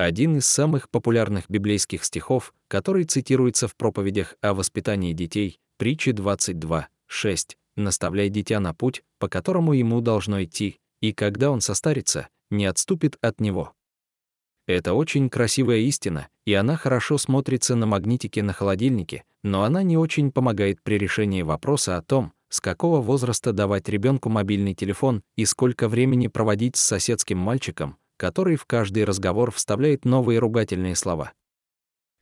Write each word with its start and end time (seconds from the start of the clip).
Один 0.00 0.38
из 0.38 0.46
самых 0.46 0.88
популярных 0.88 1.44
библейских 1.50 2.04
стихов, 2.04 2.54
который 2.68 3.04
цитируется 3.04 3.68
в 3.68 3.76
проповедях 3.76 4.34
о 4.40 4.54
воспитании 4.54 5.12
детей, 5.12 5.60
притчи 5.76 6.12
22, 6.12 6.88
6, 7.06 7.58
«Наставляй 7.76 8.30
дитя 8.30 8.60
на 8.60 8.72
путь, 8.72 9.02
по 9.18 9.28
которому 9.28 9.74
ему 9.74 10.00
должно 10.00 10.42
идти, 10.42 10.78
и 11.02 11.12
когда 11.12 11.50
он 11.50 11.60
состарится, 11.60 12.28
не 12.50 12.64
отступит 12.64 13.18
от 13.20 13.42
него». 13.42 13.74
Это 14.66 14.94
очень 14.94 15.28
красивая 15.28 15.80
истина, 15.80 16.28
и 16.46 16.54
она 16.54 16.78
хорошо 16.78 17.18
смотрится 17.18 17.76
на 17.76 17.84
магнитике 17.84 18.42
на 18.42 18.54
холодильнике, 18.54 19.24
но 19.42 19.64
она 19.64 19.82
не 19.82 19.98
очень 19.98 20.32
помогает 20.32 20.82
при 20.82 20.94
решении 20.94 21.42
вопроса 21.42 21.98
о 21.98 22.02
том, 22.02 22.32
с 22.48 22.62
какого 22.62 23.02
возраста 23.02 23.52
давать 23.52 23.86
ребенку 23.90 24.30
мобильный 24.30 24.74
телефон 24.74 25.22
и 25.36 25.44
сколько 25.44 25.88
времени 25.88 26.28
проводить 26.28 26.76
с 26.76 26.80
соседским 26.80 27.36
мальчиком, 27.36 27.98
который 28.20 28.56
в 28.56 28.66
каждый 28.66 29.04
разговор 29.04 29.50
вставляет 29.50 30.04
новые 30.04 30.40
ругательные 30.40 30.94
слова. 30.94 31.32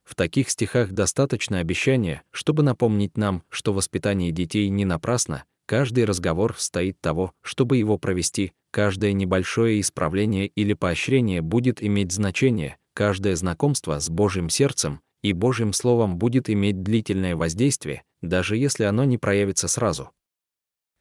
В 0.05 0.15
таких 0.15 0.49
стихах 0.49 0.93
достаточно 0.93 1.59
обещания, 1.59 2.23
чтобы 2.31 2.63
напомнить 2.63 3.17
нам, 3.17 3.43
что 3.49 3.73
воспитание 3.73 4.31
детей 4.31 4.69
не 4.69 4.85
напрасно, 4.85 5.43
каждый 5.67 6.05
разговор 6.05 6.55
стоит 6.57 7.01
того, 7.01 7.33
чтобы 7.43 7.79
его 7.79 7.99
провести, 7.99 8.53
каждое 8.71 9.13
небольшое 9.13 9.81
исправление 9.81 10.47
или 10.47 10.73
поощрение 10.73 11.43
будет 11.43 11.83
иметь 11.83 12.13
значение, 12.13 12.77
каждое 12.95 13.35
знакомство 13.35 13.99
с 13.99 14.09
Божьим 14.09 14.51
сердцем 14.51 15.01
и 15.23 15.33
Божьим 15.33 15.73
Словом 15.73 16.17
будет 16.17 16.49
иметь 16.49 16.81
длительное 16.81 17.35
воздействие, 17.35 18.05
даже 18.23 18.57
если 18.57 18.85
оно 18.85 19.03
не 19.03 19.19
проявится 19.19 19.67
сразу. 19.67 20.13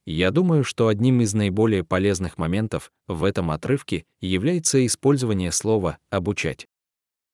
Я 0.09 0.31
думаю, 0.31 0.63
что 0.63 0.87
одним 0.87 1.19
из 1.19 1.33
наиболее 1.33 1.83
полезных 1.83 2.37
моментов 2.37 2.93
в 3.07 3.25
этом 3.25 3.51
отрывке 3.51 4.05
является 4.21 4.85
использование 4.85 5.51
слова 5.51 5.97
«обучать». 6.09 6.65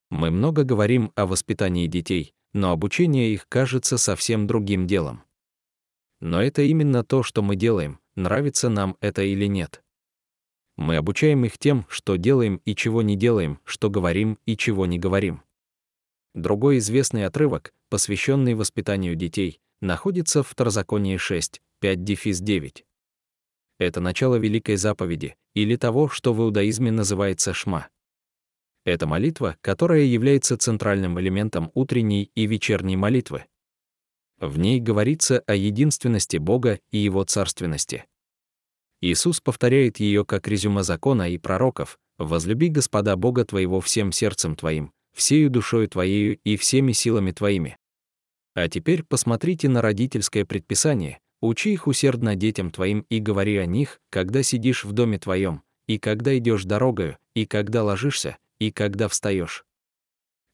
Мы 0.10 0.32
много 0.32 0.64
говорим 0.64 1.12
о 1.14 1.28
воспитании 1.28 1.86
детей, 1.86 2.34
но 2.52 2.72
обучение 2.72 3.32
их 3.32 3.48
кажется 3.48 4.00
совсем 4.00 4.48
другим 4.48 4.88
делом. 4.88 5.22
Но 6.20 6.42
это 6.42 6.64
именно 6.64 7.04
то, 7.04 7.22
что 7.22 7.44
мы 7.44 7.56
делаем, 7.56 8.00
нравится 8.16 8.70
нам 8.70 8.98
это 9.02 9.22
или 9.22 9.46
нет. 9.46 9.84
Мы 10.76 10.96
обучаем 10.96 11.46
их 11.46 11.60
тем, 11.60 11.86
что 11.90 12.16
делаем 12.16 12.60
и 12.66 12.76
чего 12.76 13.04
не 13.04 13.16
делаем, 13.16 13.60
что 13.66 13.92
говорим 13.92 14.40
и 14.48 14.58
чего 14.58 14.88
не 14.88 14.98
говорим. 14.98 15.44
Другой 16.34 16.80
известный 16.80 17.28
отрывок, 17.28 17.72
посвященный 17.90 18.56
воспитанию 18.56 19.14
детей, 19.16 19.60
находится 19.80 20.42
в 20.42 20.48
Второзаконии 20.48 21.18
6, 21.18 21.62
5-9. 21.84 22.84
Это 23.78 24.00
начало 24.00 24.36
Великой 24.38 24.78
заповеди, 24.78 25.36
или 25.54 25.76
того, 25.76 26.08
что 26.08 26.34
в 26.34 26.42
иудаизме 26.42 26.92
называется 26.92 27.54
шма. 27.54 27.90
Это 28.86 29.06
молитва, 29.06 29.58
которая 29.60 30.04
является 30.04 30.58
центральным 30.58 31.20
элементом 31.20 31.72
утренней 31.74 32.32
и 32.36 32.46
вечерней 32.46 32.96
молитвы. 32.96 33.46
В 34.40 34.58
ней 34.58 34.80
говорится 34.80 35.44
о 35.46 35.56
единственности 35.56 36.38
Бога 36.38 36.80
и 36.92 36.98
Его 36.98 37.24
царственности. 37.26 38.06
Иисус 39.02 39.42
повторяет 39.42 40.00
ее 40.00 40.26
как 40.26 40.48
резюме 40.48 40.84
закона 40.84 41.30
и 41.30 41.38
пророков 41.38 41.98
«Возлюби 42.18 42.70
Господа 42.70 43.18
Бога 43.18 43.44
твоего 43.44 43.82
всем 43.82 44.14
сердцем 44.14 44.56
твоим, 44.56 44.94
всею 45.14 45.50
душою 45.50 45.90
твоею 45.90 46.40
и 46.46 46.56
всеми 46.56 46.94
силами 46.94 47.32
твоими». 47.32 47.78
А 48.56 48.70
теперь 48.70 49.04
посмотрите 49.04 49.68
на 49.68 49.82
родительское 49.82 50.46
предписание, 50.46 51.20
Учи 51.44 51.74
их 51.74 51.88
усердно 51.88 52.38
детям 52.38 52.72
твоим 52.72 53.06
и 53.10 53.20
говори 53.20 53.58
о 53.58 53.66
них, 53.66 54.00
когда 54.10 54.44
сидишь 54.44 54.86
в 54.86 54.94
доме 54.94 55.20
твоем, 55.20 55.62
и 55.88 56.00
когда 56.00 56.38
идешь 56.38 56.64
дорогою, 56.64 57.18
и 57.34 57.46
когда 57.46 57.84
ложишься, 57.84 58.38
и 58.60 58.72
когда 58.72 59.10
встаешь. 59.10 59.66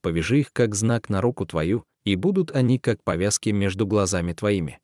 Повяжи 0.02 0.40
их 0.40 0.52
как 0.52 0.74
знак 0.74 1.08
на 1.08 1.20
руку 1.20 1.46
твою, 1.46 1.84
и 2.02 2.16
будут 2.16 2.50
они 2.50 2.80
как 2.80 3.04
повязки 3.04 3.50
между 3.50 3.86
глазами 3.86 4.32
твоими. 4.32 4.80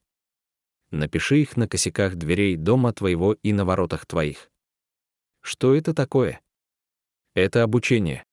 Напиши 0.93 1.39
их 1.39 1.57
на 1.57 1.67
косяках 1.67 2.15
дверей 2.15 2.55
дома 2.55 2.93
твоего 2.93 3.33
и 3.43 3.53
на 3.53 3.65
воротах 3.65 4.06
твоих. 4.06 4.49
Что 5.41 5.75
это 5.75 5.93
такое? 5.93 6.41
Это 7.34 7.65
обучение. 7.65 8.25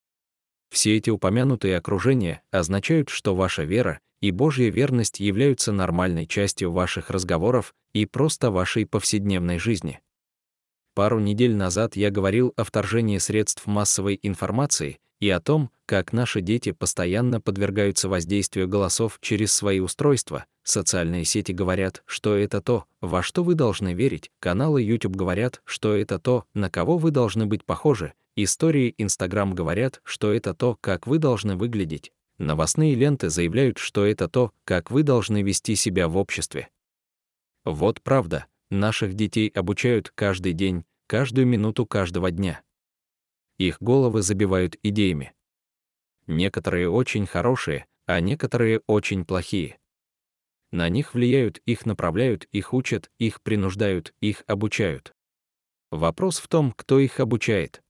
Все 0.70 0.96
эти 0.96 1.10
упомянутые 1.10 1.76
окружения 1.76 2.40
означают, 2.52 3.08
что 3.08 3.34
ваша 3.34 3.64
вера 3.64 3.98
и 4.24 4.30
Божья 4.30 4.70
верность 4.70 5.20
являются 5.20 5.70
нормальной 5.70 6.26
частью 6.26 6.72
ваших 6.72 7.10
разговоров 7.10 7.74
и 7.92 8.06
просто 8.06 8.50
вашей 8.50 8.86
повседневной 8.86 9.58
жизни. 9.58 10.00
Пару 10.94 11.20
недель 11.20 11.54
назад 11.54 11.94
я 11.94 12.10
говорил 12.10 12.54
о 12.56 12.64
вторжении 12.64 13.18
средств 13.18 13.66
массовой 13.66 14.18
информации 14.22 14.98
и 15.20 15.28
о 15.28 15.40
том, 15.40 15.68
как 15.84 16.14
наши 16.14 16.40
дети 16.40 16.72
постоянно 16.72 17.38
подвергаются 17.38 18.08
воздействию 18.08 18.66
голосов 18.66 19.18
через 19.20 19.52
свои 19.52 19.80
устройства. 19.80 20.46
Социальные 20.62 21.26
сети 21.26 21.52
говорят, 21.52 22.02
что 22.06 22.34
это 22.34 22.62
то, 22.62 22.86
во 23.02 23.22
что 23.22 23.44
вы 23.44 23.54
должны 23.54 23.92
верить, 23.92 24.30
каналы 24.40 24.80
YouTube 24.80 25.16
говорят, 25.16 25.60
что 25.66 25.94
это 25.94 26.18
то, 26.18 26.46
на 26.54 26.70
кого 26.70 26.96
вы 26.96 27.10
должны 27.10 27.44
быть 27.44 27.62
похожи, 27.66 28.14
истории 28.36 28.94
Instagram 28.96 29.54
говорят, 29.54 30.00
что 30.02 30.32
это 30.32 30.54
то, 30.54 30.78
как 30.80 31.06
вы 31.06 31.18
должны 31.18 31.56
выглядеть, 31.56 32.10
Новостные 32.38 32.94
ленты 32.94 33.30
заявляют, 33.30 33.78
что 33.78 34.04
это 34.04 34.28
то, 34.28 34.52
как 34.64 34.90
вы 34.90 35.04
должны 35.04 35.42
вести 35.42 35.76
себя 35.76 36.08
в 36.08 36.16
обществе. 36.16 36.68
Вот 37.64 38.02
правда, 38.02 38.46
наших 38.70 39.14
детей 39.14 39.48
обучают 39.48 40.10
каждый 40.14 40.52
день, 40.52 40.84
каждую 41.06 41.46
минуту 41.46 41.86
каждого 41.86 42.30
дня. 42.32 42.62
Их 43.58 43.80
головы 43.80 44.22
забивают 44.22 44.76
идеями. 44.82 45.32
Некоторые 46.26 46.90
очень 46.90 47.26
хорошие, 47.26 47.86
а 48.06 48.18
некоторые 48.20 48.80
очень 48.88 49.24
плохие. 49.24 49.78
На 50.72 50.88
них 50.88 51.14
влияют, 51.14 51.58
их 51.66 51.86
направляют, 51.86 52.48
их 52.50 52.74
учат, 52.74 53.12
их 53.18 53.42
принуждают, 53.42 54.12
их 54.20 54.42
обучают. 54.48 55.14
Вопрос 55.92 56.38
в 56.38 56.48
том, 56.48 56.72
кто 56.72 56.98
их 56.98 57.20
обучает. 57.20 57.80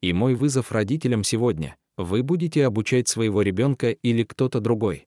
И 0.00 0.14
мой 0.14 0.34
вызов 0.34 0.72
родителям 0.72 1.24
сегодня 1.24 1.76
вы 1.96 2.22
будете 2.22 2.64
обучать 2.66 3.08
своего 3.08 3.42
ребенка 3.42 3.90
или 3.90 4.22
кто-то 4.22 4.60
другой? 4.60 5.06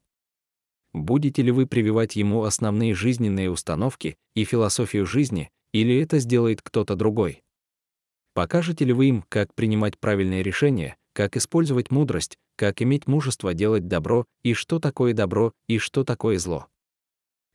Будете 0.93 1.41
ли 1.41 1.51
вы 1.51 1.65
прививать 1.65 2.15
ему 2.15 2.43
основные 2.43 2.93
жизненные 2.93 3.49
установки 3.49 4.15
и 4.35 4.43
философию 4.43 5.05
жизни, 5.05 5.49
или 5.71 5.99
это 5.99 6.19
сделает 6.19 6.61
кто-то 6.61 6.95
другой? 6.95 7.41
Покажете 8.35 8.85
ли 8.85 8.93
вы 8.93 9.07
им, 9.07 9.25
как 9.27 9.53
принимать 9.55 9.99
правильные 9.99 10.43
решения, 10.43 10.95
как 11.13 11.35
использовать 11.35 11.89
мудрость, 11.89 12.37
как 12.55 12.81
иметь 12.81 13.07
мужество 13.07 13.53
делать 13.53 13.87
добро, 13.87 14.25
и 14.43 14.53
что 14.53 14.79
такое 14.79 15.13
добро, 15.13 15.51
и 15.67 15.79
что 15.79 16.03
такое 16.03 16.37
зло? 16.37 16.67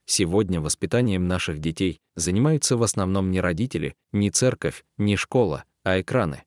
Сегодня 0.06 0.60
воспитанием 0.60 1.28
наших 1.28 1.60
детей 1.60 2.00
занимаются 2.16 2.76
в 2.76 2.82
основном 2.82 3.30
не 3.30 3.40
родители, 3.40 3.94
не 4.10 4.30
церковь, 4.30 4.84
не 4.96 5.16
школа, 5.16 5.64
а 5.84 6.00
экраны 6.00 6.44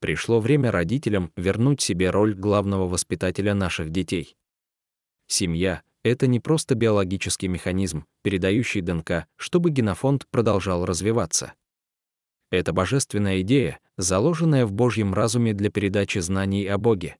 пришло 0.00 0.40
время 0.40 0.72
родителям 0.72 1.30
вернуть 1.36 1.80
себе 1.80 2.10
роль 2.10 2.34
главного 2.34 2.88
воспитателя 2.88 3.54
наших 3.54 3.90
детей. 3.90 4.36
Семья— 5.28 5.82
это 6.02 6.26
не 6.26 6.40
просто 6.40 6.74
биологический 6.74 7.46
механизм, 7.46 8.04
передающий 8.22 8.80
ДНК, 8.80 9.26
чтобы 9.36 9.70
генофонд 9.70 10.26
продолжал 10.30 10.84
развиваться. 10.84 11.52
Это 12.50 12.72
божественная 12.72 13.42
идея, 13.42 13.78
заложенная 13.96 14.66
в 14.66 14.72
Божьем 14.72 15.14
разуме 15.14 15.54
для 15.54 15.70
передачи 15.70 16.18
знаний 16.18 16.66
о 16.66 16.78
Боге. 16.78 17.16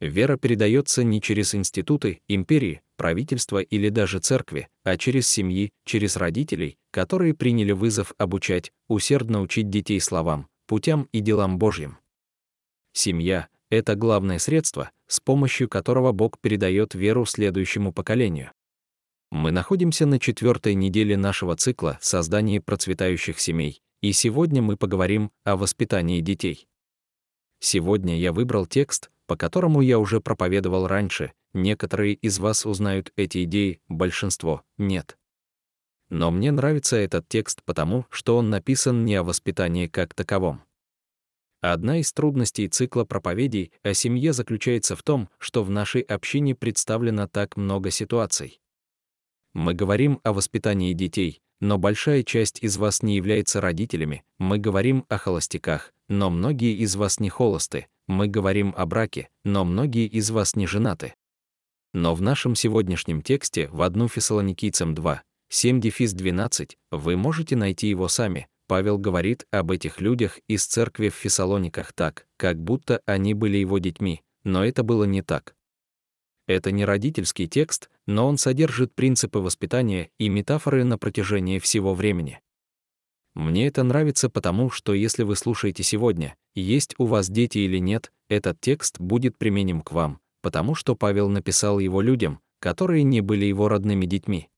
Вера 0.00 0.36
передается 0.36 1.02
не 1.02 1.20
через 1.20 1.56
институты, 1.56 2.20
империи, 2.28 2.82
правительства 2.96 3.58
или 3.58 3.88
даже 3.88 4.20
церкви, 4.20 4.68
а 4.84 4.96
через 4.96 5.28
семьи, 5.28 5.72
через 5.84 6.16
родителей, 6.16 6.78
которые 6.92 7.34
приняли 7.34 7.72
вызов 7.72 8.12
обучать, 8.16 8.70
усердно 8.86 9.40
учить 9.40 9.70
детей 9.70 10.00
словам, 10.00 10.46
путям 10.68 11.08
и 11.10 11.18
делам 11.20 11.58
Божьим. 11.58 11.98
Семья— 12.92 13.48
это 13.70 13.96
главное 13.96 14.38
средство, 14.38 14.92
с 15.08 15.18
помощью 15.18 15.68
которого 15.68 16.12
Бог 16.12 16.38
передает 16.38 16.94
веру 16.94 17.24
следующему 17.24 17.92
поколению. 17.92 18.52
Мы 19.30 19.50
находимся 19.50 20.06
на 20.06 20.20
четвертой 20.20 20.74
неделе 20.74 21.16
нашего 21.16 21.56
цикла 21.56 21.98
создания 22.00 22.60
процветающих 22.60 23.40
семей, 23.40 23.82
и 24.00 24.12
сегодня 24.12 24.62
мы 24.62 24.76
поговорим 24.76 25.30
о 25.44 25.56
воспитании 25.56 26.20
детей. 26.20 26.68
Сегодня 27.60 28.18
я 28.18 28.32
выбрал 28.32 28.66
текст, 28.66 29.10
по 29.26 29.36
которому 29.36 29.80
я 29.80 29.98
уже 29.98 30.20
проповедовал 30.20 30.86
раньше, 30.86 31.32
некоторые 31.52 32.14
из 32.14 32.38
вас 32.38 32.64
узнают 32.64 33.12
эти 33.16 33.44
идеи, 33.44 33.80
большинство— 33.88 34.62
нет. 34.78 35.18
Но 36.10 36.30
мне 36.30 36.50
нравится 36.52 36.96
этот 36.96 37.28
текст 37.28 37.62
потому, 37.64 38.06
что 38.10 38.36
он 38.36 38.50
написан 38.50 39.04
не 39.04 39.14
о 39.16 39.22
воспитании 39.22 39.86
как 39.86 40.14
таковом. 40.14 40.62
Одна 41.60 41.98
из 41.98 42.12
трудностей 42.12 42.68
цикла 42.68 43.04
проповедей 43.04 43.72
о 43.82 43.92
семье 43.92 44.32
заключается 44.32 44.94
в 44.94 45.02
том, 45.02 45.28
что 45.38 45.64
в 45.64 45.70
нашей 45.70 46.02
общине 46.02 46.54
представлено 46.54 47.26
так 47.26 47.56
много 47.56 47.90
ситуаций. 47.90 48.60
Мы 49.54 49.74
говорим 49.74 50.20
о 50.22 50.32
воспитании 50.32 50.92
детей, 50.92 51.42
но 51.60 51.78
большая 51.78 52.22
часть 52.22 52.62
из 52.62 52.76
вас 52.76 53.02
не 53.02 53.16
является 53.16 53.60
родителями. 53.60 54.24
Мы 54.38 54.58
говорим 54.58 55.04
о 55.08 55.18
холостяках, 55.18 55.92
но 56.06 56.30
многие 56.30 56.76
из 56.76 56.94
вас 56.94 57.18
не 57.18 57.28
холосты. 57.28 57.88
Мы 58.06 58.28
говорим 58.28 58.72
о 58.76 58.86
браке, 58.86 59.28
но 59.44 59.64
многие 59.64 60.06
из 60.06 60.30
вас 60.30 60.54
не 60.54 60.66
женаты. 60.66 61.14
Но 61.92 62.14
в 62.14 62.22
нашем 62.22 62.54
сегодняшнем 62.54 63.22
тексте 63.22 63.68
в 63.68 63.82
1 63.82 64.08
Фессалоникийцам 64.08 64.94
2, 64.94 65.22
7 65.50 65.80
дефис 65.80 66.12
12, 66.12 66.76
вы 66.90 67.16
можете 67.16 67.56
найти 67.56 67.88
его 67.88 68.08
сами. 68.08 68.48
Павел 68.66 68.98
говорит 68.98 69.46
об 69.50 69.70
этих 69.70 69.98
людях 69.98 70.38
из 70.46 70.66
церкви 70.66 71.08
в 71.08 71.14
Фессалониках 71.14 71.94
так, 71.94 72.26
как 72.36 72.62
будто 72.62 73.00
они 73.06 73.32
были 73.32 73.56
его 73.56 73.78
детьми, 73.78 74.20
но 74.44 74.62
это 74.62 74.82
было 74.82 75.04
не 75.04 75.22
так. 75.22 75.54
Это 76.46 76.70
не 76.70 76.84
родительский 76.84 77.46
текст, 77.46 77.88
но 78.06 78.28
он 78.28 78.36
содержит 78.36 78.94
принципы 78.94 79.38
воспитания 79.38 80.10
и 80.18 80.28
метафоры 80.28 80.84
на 80.84 80.98
протяжении 80.98 81.58
всего 81.58 81.94
времени. 81.94 82.40
Мне 83.34 83.68
это 83.68 83.82
нравится 83.84 84.28
потому, 84.28 84.68
что 84.68 84.92
если 84.92 85.22
вы 85.22 85.34
слушаете 85.34 85.82
сегодня, 85.82 86.36
есть 86.54 86.94
у 86.98 87.06
вас 87.06 87.30
дети 87.30 87.58
или 87.58 87.78
нет, 87.78 88.12
этот 88.28 88.60
текст 88.60 89.00
будет 89.00 89.38
применим 89.38 89.80
к 89.80 89.92
вам, 89.92 90.20
потому 90.42 90.74
что 90.74 90.94
Павел 90.94 91.30
написал 91.30 91.78
его 91.78 92.02
людям, 92.02 92.40
которые 92.60 93.02
не 93.02 93.22
были 93.22 93.46
его 93.46 93.68
родными 93.68 94.04
детьми. 94.04 94.50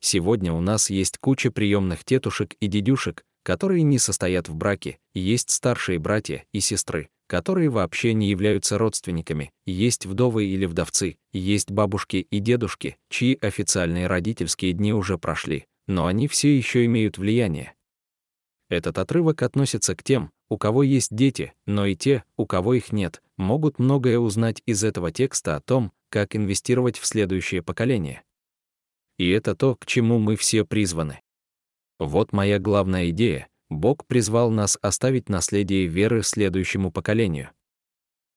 Сегодня 0.00 0.52
у 0.52 0.60
нас 0.60 0.90
есть 0.90 1.18
куча 1.18 1.50
приемных 1.50 2.04
тетушек 2.04 2.54
и 2.60 2.66
дедюшек, 2.66 3.24
которые 3.42 3.82
не 3.82 3.98
состоят 3.98 4.48
в 4.48 4.54
браке, 4.54 4.98
есть 5.14 5.50
старшие 5.50 5.98
братья 5.98 6.44
и 6.52 6.60
сестры, 6.60 7.08
которые 7.26 7.68
вообще 7.68 8.14
не 8.14 8.28
являются 8.30 8.78
родственниками, 8.78 9.50
есть 9.66 10.06
вдовы 10.06 10.46
или 10.46 10.66
вдовцы, 10.66 11.16
есть 11.32 11.70
бабушки 11.70 12.26
и 12.30 12.38
дедушки, 12.40 12.96
чьи 13.08 13.38
официальные 13.40 14.06
родительские 14.06 14.72
дни 14.72 14.92
уже 14.92 15.18
прошли, 15.18 15.66
но 15.86 16.06
они 16.06 16.28
все 16.28 16.56
еще 16.56 16.84
имеют 16.84 17.18
влияние. 17.18 17.74
Этот 18.68 18.98
отрывок 18.98 19.42
относится 19.42 19.96
к 19.96 20.02
тем, 20.02 20.30
у 20.50 20.58
кого 20.58 20.82
есть 20.82 21.14
дети, 21.14 21.54
но 21.66 21.86
и 21.86 21.96
те, 21.96 22.24
у 22.36 22.46
кого 22.46 22.74
их 22.74 22.92
нет, 22.92 23.22
могут 23.36 23.78
многое 23.78 24.18
узнать 24.18 24.62
из 24.66 24.84
этого 24.84 25.10
текста 25.10 25.56
о 25.56 25.60
том, 25.60 25.92
как 26.10 26.36
инвестировать 26.36 26.98
в 26.98 27.06
следующее 27.06 27.62
поколение. 27.62 28.22
И 29.18 29.28
это 29.30 29.54
то, 29.54 29.76
к 29.76 29.84
чему 29.84 30.18
мы 30.18 30.36
все 30.36 30.64
призваны. 30.64 31.20
Вот 31.98 32.32
моя 32.32 32.58
главная 32.58 33.10
идея 33.10 33.48
Бог 33.68 34.06
призвал 34.06 34.50
нас 34.50 34.78
оставить 34.80 35.28
наследие 35.28 35.86
веры 35.86 36.22
следующему 36.22 36.90
поколению. 36.90 37.50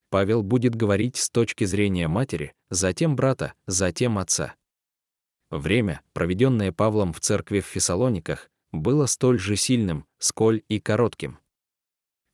Павел 0.09 0.43
будет 0.43 0.75
говорить 0.75 1.15
с 1.15 1.29
точки 1.29 1.63
зрения 1.63 2.09
матери, 2.09 2.53
затем 2.69 3.15
брата, 3.15 3.53
затем 3.65 4.17
отца. 4.17 4.55
Время, 5.49 6.01
проведенное 6.11 6.73
Павлом 6.73 7.13
в 7.13 7.21
церкви 7.21 7.61
в 7.61 7.65
Фессалониках, 7.65 8.49
было 8.71 9.05
столь 9.05 9.39
же 9.39 9.55
сильным, 9.55 10.05
сколь 10.17 10.63
и 10.67 10.79
коротким. 10.79 11.39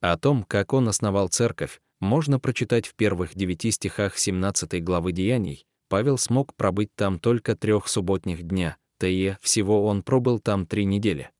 О 0.01 0.17
том, 0.17 0.43
как 0.43 0.73
он 0.73 0.87
основал 0.87 1.27
церковь, 1.27 1.79
можно 1.99 2.39
прочитать 2.39 2.87
в 2.87 2.95
первых 2.95 3.35
девяти 3.35 3.71
стихах 3.71 4.17
17 4.17 4.83
главы 4.83 5.11
Деяний. 5.11 5.65
Павел 5.89 6.17
смог 6.17 6.53
пробыть 6.55 6.89
там 6.95 7.19
только 7.19 7.55
трех 7.55 7.87
субботних 7.87 8.43
дня, 8.43 8.77
т.е. 8.99 9.37
всего 9.41 9.85
он 9.85 10.03
пробыл 10.03 10.39
там 10.39 10.65
три 10.65 10.85
недели 10.85 11.31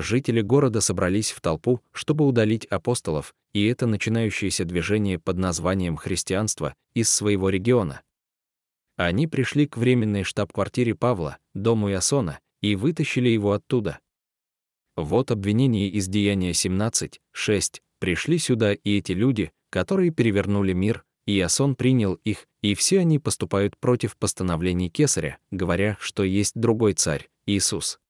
жители 0.00 0.40
города 0.40 0.80
собрались 0.80 1.30
в 1.30 1.40
толпу, 1.40 1.82
чтобы 1.92 2.26
удалить 2.26 2.66
апостолов, 2.66 3.34
и 3.52 3.66
это 3.66 3.86
начинающееся 3.86 4.64
движение 4.64 5.18
под 5.18 5.38
названием 5.38 5.96
христианство 5.96 6.74
из 6.94 7.10
своего 7.10 7.48
региона. 7.48 8.02
Они 8.96 9.26
пришли 9.26 9.66
к 9.66 9.76
временной 9.76 10.24
штаб-квартире 10.24 10.94
Павла, 10.94 11.38
дому 11.54 11.90
Иосона, 11.90 12.40
и 12.60 12.74
вытащили 12.74 13.28
его 13.28 13.52
оттуда. 13.52 14.00
Вот 14.96 15.30
обвинение 15.30 15.88
из 15.88 16.08
Деяния 16.08 16.52
17, 16.52 17.20
6. 17.30 17.82
Пришли 18.00 18.38
сюда 18.38 18.72
и 18.72 18.98
эти 18.98 19.12
люди, 19.12 19.52
которые 19.70 20.10
перевернули 20.10 20.72
мир, 20.72 21.04
и 21.26 21.38
Иосон 21.38 21.76
принял 21.76 22.14
их, 22.24 22.47
и 22.62 22.74
все 22.74 23.00
они 23.00 23.18
поступают 23.18 23.76
против 23.76 24.16
постановлений 24.16 24.90
Кесаря, 24.90 25.38
говоря, 25.50 25.96
что 26.00 26.24
есть 26.24 26.52
другой 26.54 26.94
царь, 26.94 27.28
Иисус. 27.46 28.00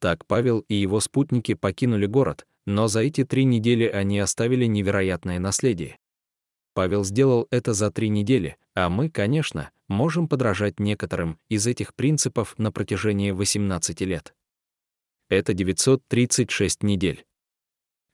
Так 0.00 0.26
Павел 0.26 0.60
и 0.68 0.74
его 0.74 1.00
спутники 1.00 1.54
покинули 1.54 2.06
город, 2.06 2.46
но 2.66 2.86
за 2.86 3.00
эти 3.00 3.24
три 3.24 3.44
недели 3.44 3.84
они 3.84 4.18
оставили 4.18 4.66
невероятное 4.66 5.38
наследие. 5.38 5.98
Павел 6.74 7.04
сделал 7.04 7.48
это 7.50 7.72
за 7.72 7.90
три 7.90 8.08
недели, 8.08 8.56
а 8.74 8.88
мы, 8.88 9.10
конечно, 9.10 9.70
можем 9.88 10.28
подражать 10.28 10.78
некоторым 10.78 11.38
из 11.48 11.66
этих 11.66 11.94
принципов 11.94 12.54
на 12.58 12.70
протяжении 12.70 13.32
18 13.32 14.00
лет. 14.02 14.34
Это 15.28 15.54
936 15.54 16.84
недель. 16.84 17.24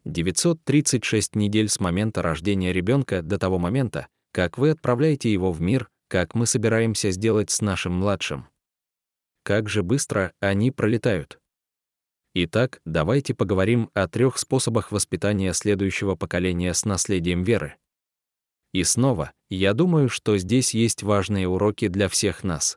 936 0.05 1.37
недель 1.37 1.69
с 1.69 1.81
момента 1.81 2.23
рождения 2.23 2.73
ребенка 2.73 3.23
до 3.23 3.39
того 3.39 3.59
момента, 3.59 4.09
как 4.34 4.58
вы 4.58 4.70
отправляете 4.70 5.32
его 5.32 5.52
в 5.52 5.60
мир, 5.60 5.88
как 6.08 6.34
мы 6.34 6.46
собираемся 6.46 7.12
сделать 7.12 7.52
с 7.52 7.60
нашим 7.60 7.92
младшим. 7.92 8.48
Как 9.44 9.69
же 9.69 9.84
быстро 9.84 10.32
они 10.40 10.72
пролетают. 10.72 11.38
Итак, 12.34 12.81
давайте 12.84 13.32
поговорим 13.32 13.90
о 13.94 14.08
трех 14.08 14.38
способах 14.38 14.90
воспитания 14.90 15.52
следующего 15.52 16.16
поколения 16.16 16.75
с 16.75 16.84
наследием 16.84 17.44
веры. 17.44 17.76
И 18.72 18.82
снова, 18.82 19.31
я 19.50 19.72
думаю, 19.72 20.08
что 20.08 20.36
здесь 20.36 20.75
есть 20.75 21.04
важные 21.04 21.46
уроки 21.46 21.86
для 21.86 22.08
всех 22.08 22.42
нас. 22.42 22.76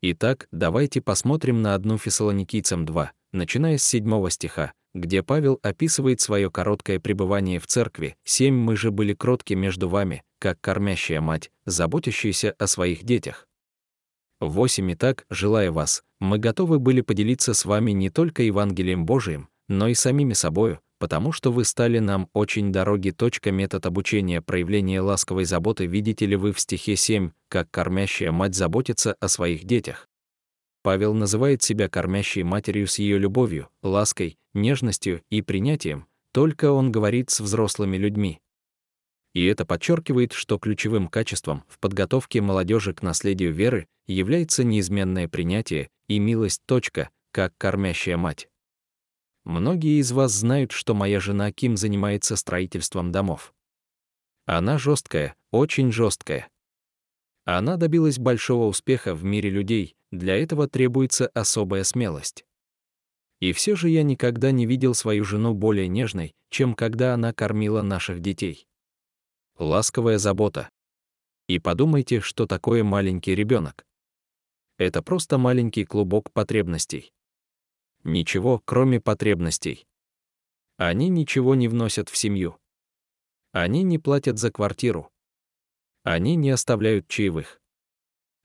Итак, 0.00 0.48
давайте 0.50 1.02
посмотрим 1.02 1.60
на 1.60 1.74
одну 1.74 1.98
Фессалоникийцам 1.98 2.86
2, 2.86 3.12
начиная 3.32 3.76
с 3.76 3.84
7 3.84 4.30
стиха, 4.30 4.72
где 4.94 5.22
Павел 5.22 5.58
описывает 5.62 6.20
свое 6.20 6.50
короткое 6.50 7.00
пребывание 7.00 7.58
в 7.58 7.66
церкви. 7.66 8.16
«Семь 8.24 8.54
мы 8.54 8.76
же 8.76 8.90
были 8.90 9.12
кротки 9.12 9.54
между 9.54 9.88
вами, 9.88 10.22
как 10.38 10.60
кормящая 10.60 11.20
мать, 11.20 11.50
заботящаяся 11.66 12.52
о 12.58 12.66
своих 12.66 13.04
детях». 13.04 13.48
8. 14.40 14.92
Итак, 14.92 15.24
желая 15.30 15.70
вас, 15.70 16.02
мы 16.20 16.38
готовы 16.38 16.78
были 16.78 17.00
поделиться 17.00 17.54
с 17.54 17.64
вами 17.64 17.92
не 17.92 18.10
только 18.10 18.42
Евангелием 18.42 19.06
Божиим, 19.06 19.48
но 19.68 19.88
и 19.88 19.94
самими 19.94 20.34
собою, 20.34 20.80
потому 20.98 21.32
что 21.32 21.50
вы 21.50 21.64
стали 21.64 21.98
нам 21.98 22.28
очень 22.32 22.72
дороги. 22.72 23.10
Точка 23.10 23.52
метод 23.52 23.86
обучения 23.86 24.42
проявления 24.42 25.00
ласковой 25.00 25.44
заботы 25.44 25.86
видите 25.86 26.26
ли 26.26 26.36
вы 26.36 26.52
в 26.52 26.60
стихе 26.60 26.96
7, 26.96 27.30
как 27.48 27.70
кормящая 27.70 28.32
мать 28.32 28.54
заботится 28.54 29.14
о 29.20 29.28
своих 29.28 29.64
детях. 29.64 30.08
Павел 30.84 31.14
называет 31.14 31.64
себя 31.64 31.88
кормящей 31.88 32.44
матерью 32.44 32.86
с 32.86 33.00
ее 33.00 33.18
любовью, 33.18 33.68
лаской, 33.82 34.38
нежностью 34.52 35.20
и 35.30 35.42
принятием, 35.42 36.06
только 36.30 36.70
он 36.70 36.92
говорит 36.92 37.30
с 37.30 37.40
взрослыми 37.40 37.96
людьми, 37.96 38.40
и 39.34 39.44
это 39.46 39.66
подчеркивает, 39.66 40.32
что 40.32 40.58
ключевым 40.58 41.08
качеством 41.08 41.64
в 41.68 41.80
подготовке 41.80 42.40
молодежи 42.40 42.94
к 42.94 43.02
наследию 43.02 43.52
веры 43.52 43.88
является 44.06 44.62
неизменное 44.62 45.28
принятие 45.28 45.90
и 46.06 46.20
милость. 46.20 46.62
Точка, 46.66 47.10
как 47.32 47.52
кормящая 47.58 48.16
мать. 48.16 48.48
Многие 49.44 50.00
из 50.00 50.12
вас 50.12 50.32
знают, 50.32 50.70
что 50.70 50.94
моя 50.94 51.18
жена 51.18 51.50
Ким 51.50 51.76
занимается 51.76 52.36
строительством 52.36 53.10
домов. 53.10 53.52
Она 54.46 54.78
жесткая, 54.78 55.34
очень 55.50 55.90
жесткая. 55.90 56.48
Она 57.44 57.76
добилась 57.76 58.18
большого 58.18 58.66
успеха 58.66 59.14
в 59.14 59.24
мире 59.24 59.50
людей, 59.50 59.96
для 60.14 60.36
этого 60.36 60.68
требуется 60.68 61.28
особая 61.28 61.84
смелость. 61.84 62.44
И 63.40 63.52
все 63.52 63.76
же 63.76 63.88
я 63.90 64.02
никогда 64.02 64.50
не 64.50 64.66
видел 64.66 64.94
свою 64.94 65.24
жену 65.24 65.54
более 65.54 65.88
нежной, 65.88 66.34
чем 66.50 66.74
когда 66.74 67.14
она 67.14 67.32
кормила 67.32 67.82
наших 67.82 68.20
детей 68.20 68.66
ласковая 69.58 70.18
забота. 70.18 70.68
И 71.46 71.58
подумайте, 71.58 72.20
что 72.20 72.46
такое 72.46 72.82
маленький 72.82 73.34
ребенок. 73.34 73.86
Это 74.78 75.02
просто 75.02 75.38
маленький 75.38 75.84
клубок 75.84 76.32
потребностей. 76.32 77.12
Ничего, 78.02 78.60
кроме 78.64 79.00
потребностей. 79.00 79.86
Они 80.76 81.08
ничего 81.08 81.54
не 81.54 81.68
вносят 81.68 82.08
в 82.08 82.16
семью. 82.16 82.58
Они 83.52 83.82
не 83.82 83.98
платят 83.98 84.38
за 84.38 84.50
квартиру. 84.50 85.10
Они 86.02 86.34
не 86.34 86.50
оставляют 86.50 87.06
чаевых. 87.08 87.60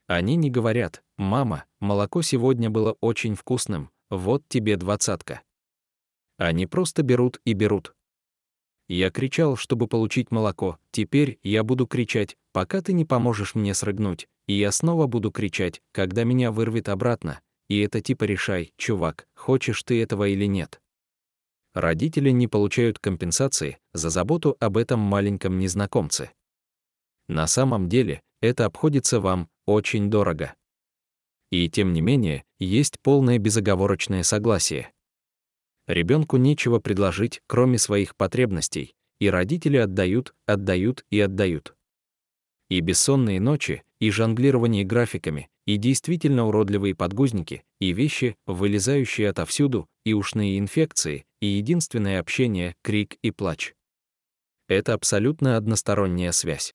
Они 0.09 0.37
не 0.37 0.49
говорят, 0.49 1.03
«Мама, 1.17 1.65
молоко 1.79 2.23
сегодня 2.23 2.71
было 2.71 2.97
очень 2.99 3.35
вкусным, 3.35 3.91
вот 4.09 4.41
тебе 4.49 4.75
двадцатка». 4.75 5.43
Они 6.39 6.65
просто 6.65 7.03
берут 7.03 7.39
и 7.45 7.53
берут. 7.53 7.93
Я 8.87 9.11
кричал, 9.11 9.55
чтобы 9.55 9.85
получить 9.85 10.31
молоко. 10.31 10.79
Теперь 10.89 11.37
я 11.43 11.63
буду 11.63 11.85
кричать, 11.85 12.37
пока 12.53 12.81
ты 12.81 12.93
не 12.93 13.05
поможешь 13.05 13.53
мне 13.53 13.75
срыгнуть. 13.75 14.27
И 14.47 14.53
я 14.53 14.71
снова 14.71 15.05
буду 15.05 15.29
кричать, 15.29 15.79
когда 15.91 16.23
меня 16.23 16.51
вырвет 16.51 16.89
обратно. 16.89 17.39
И 17.67 17.77
это 17.77 18.01
типа 18.01 18.23
решай, 18.23 18.73
чувак, 18.77 19.27
хочешь 19.35 19.83
ты 19.83 20.01
этого 20.01 20.27
или 20.27 20.45
нет. 20.45 20.81
Родители 21.75 22.31
не 22.31 22.47
получают 22.47 22.97
компенсации 22.97 23.77
за 23.93 24.09
заботу 24.09 24.57
об 24.59 24.75
этом 24.75 25.01
маленьком 25.01 25.59
незнакомце. 25.59 26.31
На 27.27 27.45
самом 27.45 27.89
деле, 27.89 28.23
это 28.41 28.65
обходится 28.65 29.19
вам 29.19 29.49
очень 29.69 30.09
дорого. 30.09 30.55
И 31.51 31.69
тем 31.69 31.93
не 31.93 32.01
менее, 32.01 32.43
есть 32.57 32.99
полное 32.99 33.37
безоговорочное 33.37 34.23
согласие. 34.23 34.91
Ребенку 35.87 36.37
нечего 36.37 36.79
предложить, 36.79 37.41
кроме 37.47 37.77
своих 37.77 38.15
потребностей, 38.15 38.93
и 39.19 39.29
родители 39.29 39.77
отдают, 39.77 40.33
отдают 40.45 41.05
и 41.09 41.19
отдают. 41.19 41.75
И 42.69 42.79
бессонные 42.79 43.39
ночи, 43.39 43.83
и 43.99 44.11
жонглирование 44.11 44.83
графиками, 44.83 45.49
и 45.65 45.77
действительно 45.77 46.47
уродливые 46.47 46.95
подгузники, 46.95 47.63
и 47.79 47.93
вещи, 47.93 48.35
вылезающие 48.45 49.29
отовсюду, 49.29 49.87
и 50.03 50.13
ушные 50.13 50.59
инфекции, 50.59 51.25
и 51.41 51.47
единственное 51.47 52.19
общение— 52.19 52.75
крик 52.83 53.17
и 53.21 53.31
плач. 53.31 53.73
Это 54.67 54.93
абсолютно 54.93 55.57
односторонняя 55.57 56.31
связь. 56.31 56.73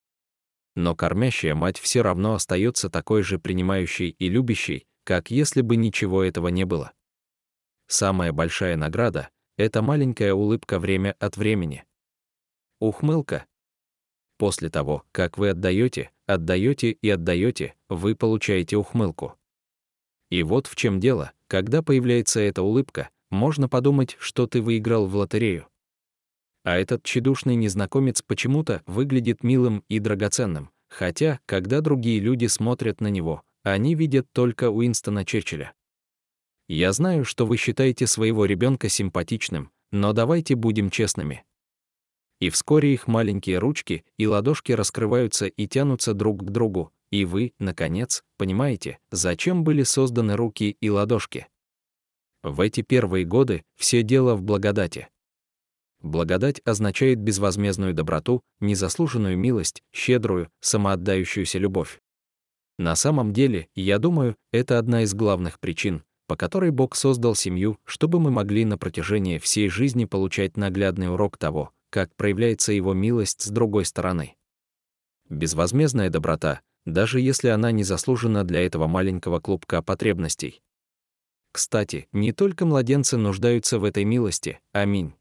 Но 0.77 0.97
кормящая 0.97 1.55
мать 1.55 1.79
все 1.79 2.03
равно 2.03 2.35
остается 2.35 2.91
такой 2.91 3.23
же 3.23 3.39
принимающей 3.39 4.11
и 4.11 4.29
любящей, 4.29 4.87
как 5.05 5.31
если 5.31 5.61
бы 5.61 5.77
ничего 5.77 6.23
этого 6.23 6.49
не 6.49 6.65
было. 6.65 6.93
Самая 7.87 8.33
большая 8.33 8.77
награда— 8.77 9.31
это 9.57 9.83
маленькая 9.83 10.35
улыбка 10.35 10.79
время 10.79 11.15
от 11.19 11.37
времени. 11.37 11.85
Ухмылка. 12.81 13.47
После 14.37 14.69
того, 14.69 15.05
как 15.13 15.39
вы 15.39 15.51
отдаете, 15.51 16.11
отдаете 16.27 16.91
и 16.91 17.09
отдаете, 17.09 17.75
вы 17.89 18.17
получаете 18.17 18.77
ухмылку. 18.77 19.37
И 20.31 20.43
вот 20.43 20.67
в 20.67 20.75
чем 20.75 20.99
дело, 20.99 21.33
когда 21.47 21.83
появляется 21.83 22.41
эта 22.41 22.63
улыбка, 22.63 23.11
можно 23.31 23.69
подумать, 23.69 24.17
что 24.19 24.47
ты 24.47 24.61
выиграл 24.61 25.07
в 25.07 25.15
лотерею. 25.15 25.69
А 26.65 26.79
этот 26.79 27.03
тщедушный 27.03 27.57
незнакомец 27.57 28.23
почему-то 28.23 28.83
выглядит 28.87 29.45
милым 29.45 29.85
и 29.89 29.99
драгоценным, 29.99 30.71
хотя, 30.89 31.39
когда 31.47 31.83
другие 31.83 32.21
люди 32.21 32.47
смотрят 32.47 33.01
на 33.01 33.09
него, 33.09 33.43
они 33.63 33.95
видят 33.95 34.27
только 34.33 34.71
Уинстона 34.71 35.25
Черчилля. 35.25 35.75
Я 36.67 36.93
знаю, 36.93 37.27
что 37.27 37.45
вы 37.45 37.59
считаете 37.59 38.07
своего 38.07 38.47
ребенка 38.47 38.89
симпатичным, 38.89 39.71
но 39.93 40.15
давайте 40.15 40.55
будем 40.55 40.89
честными. 40.89 41.45
И 42.41 42.49
вскоре 42.49 42.95
их 42.95 43.07
маленькие 43.07 43.59
ручки 43.59 44.05
и 44.17 44.27
ладошки 44.27 44.73
раскрываются 44.73 45.47
и 45.47 45.67
тянутся 45.69 46.15
друг 46.15 46.43
к 46.45 46.51
другу, 46.51 46.93
и 47.11 47.27
вы, 47.27 47.53
наконец, 47.59 48.25
понимаете, 48.39 48.99
зачем 49.11 49.65
были 49.65 49.83
созданы 49.83 50.37
руки 50.37 50.77
и 50.81 50.89
ладошки. 50.89 51.47
В 52.43 52.61
эти 52.61 52.81
первые 52.81 53.25
годы 53.25 53.65
все 53.77 54.03
дело 54.03 54.35
в 54.35 54.43
благодати. 54.43 55.09
Благодать 56.05 56.61
означает 56.67 57.19
безвозмездную 57.19 57.95
доброту, 57.95 58.43
незаслуженную 58.61 59.39
милость, 59.39 59.83
щедрую, 59.91 60.51
самоотдающуюся 60.61 61.59
любовь. 61.59 61.99
На 62.79 62.95
самом 62.95 63.33
деле, 63.33 63.69
я 63.75 63.99
думаю, 63.99 64.37
это 64.53 64.79
одна 64.79 65.05
из 65.05 65.15
главных 65.15 65.59
причин, 65.59 66.05
по 66.27 66.37
которой 66.37 66.73
Бог 66.73 66.95
создал 66.95 67.35
семью, 67.35 67.79
чтобы 67.87 68.21
мы 68.21 68.31
могли 68.31 68.67
на 68.67 68.77
протяжении 68.77 69.39
всей 69.39 69.71
жизни 69.71 70.05
получать 70.05 70.59
наглядный 70.59 71.11
урок 71.11 71.39
того, 71.39 71.71
как 71.89 72.15
проявляется 72.17 72.75
Его 72.75 72.93
милость 72.93 73.41
с 73.41 73.49
другой 73.49 73.87
стороны. 73.87 74.37
Безвозмездная 75.31 76.11
доброта, 76.11 76.61
даже 76.85 77.19
если 77.19 77.49
она 77.49 77.73
не 77.73 77.83
заслужена 77.83 78.45
для 78.45 78.61
этого 78.61 78.89
маленького 78.89 79.41
клубка 79.41 79.81
потребностей. 79.81 80.61
Кстати, 81.51 82.09
не 82.13 82.33
только 82.33 82.67
младенцы 82.67 83.17
нуждаются 83.17 83.79
в 83.79 83.85
этой 83.85 84.05
милости, 84.05 84.61
аминь. 84.73 85.15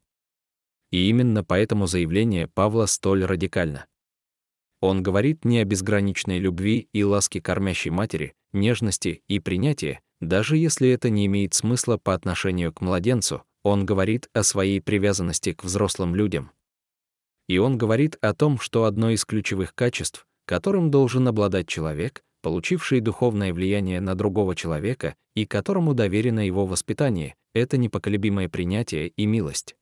И 0.94 1.08
именно 1.08 1.42
поэтому 1.42 1.88
заявление 1.88 2.46
Павла 2.46 2.86
столь 2.86 3.24
радикально. 3.24 3.86
Он 4.80 5.02
говорит 5.02 5.44
не 5.44 5.58
о 5.58 5.64
безграничной 5.64 6.38
любви 6.38 6.88
и 6.92 7.02
ласке 7.02 7.40
кормящей 7.40 7.90
матери, 7.90 8.32
нежности 8.52 9.24
и 9.26 9.40
принятии, 9.40 9.98
даже 10.20 10.56
если 10.56 10.88
это 10.90 11.10
не 11.10 11.26
имеет 11.26 11.52
смысла 11.52 11.96
по 11.96 12.14
отношению 12.14 12.72
к 12.72 12.80
младенцу, 12.80 13.42
он 13.64 13.84
говорит 13.84 14.28
о 14.34 14.44
своей 14.44 14.80
привязанности 14.80 15.52
к 15.52 15.64
взрослым 15.64 16.14
людям. 16.14 16.52
И 17.48 17.58
он 17.58 17.76
говорит 17.76 18.16
о 18.20 18.32
том, 18.32 18.60
что 18.60 18.84
одно 18.84 19.10
из 19.10 19.24
ключевых 19.24 19.74
качеств, 19.74 20.28
которым 20.46 20.92
должен 20.92 21.26
обладать 21.26 21.66
человек, 21.66 22.22
получивший 22.40 23.00
духовное 23.00 23.52
влияние 23.52 24.00
на 24.00 24.14
другого 24.14 24.54
человека 24.54 25.16
и 25.34 25.44
которому 25.44 25.92
доверено 25.92 26.46
его 26.46 26.66
воспитание, 26.66 27.34
это 27.52 27.78
непоколебимое 27.78 28.48
принятие 28.48 29.08
и 29.08 29.26
милость. 29.26 29.74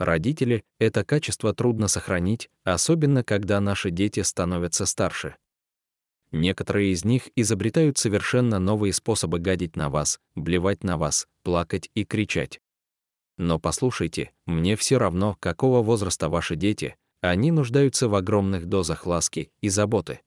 Родители— 0.00 0.64
это 0.78 1.04
качество 1.04 1.52
трудно 1.52 1.86
сохранить, 1.86 2.48
особенно 2.64 3.22
когда 3.22 3.60
наши 3.60 3.90
дети 3.90 4.20
становятся 4.20 4.86
старше. 4.86 5.36
Некоторые 6.32 6.92
из 6.92 7.04
них 7.04 7.28
изобретают 7.36 7.98
совершенно 7.98 8.58
новые 8.58 8.94
способы 8.94 9.40
гадить 9.40 9.76
на 9.76 9.90
вас, 9.90 10.18
блевать 10.34 10.84
на 10.84 10.96
вас, 10.96 11.28
плакать 11.42 11.90
и 11.94 12.06
кричать. 12.06 12.62
Но 13.36 13.58
послушайте, 13.58 14.32
мне 14.46 14.74
все 14.74 14.96
равно, 14.96 15.36
какого 15.38 15.82
возраста 15.82 16.30
ваши 16.30 16.56
дети, 16.56 16.96
они 17.20 17.52
нуждаются 17.52 18.08
в 18.08 18.14
огромных 18.14 18.64
дозах 18.64 19.04
ласки 19.04 19.50
и 19.60 19.68
заботы. 19.68 20.20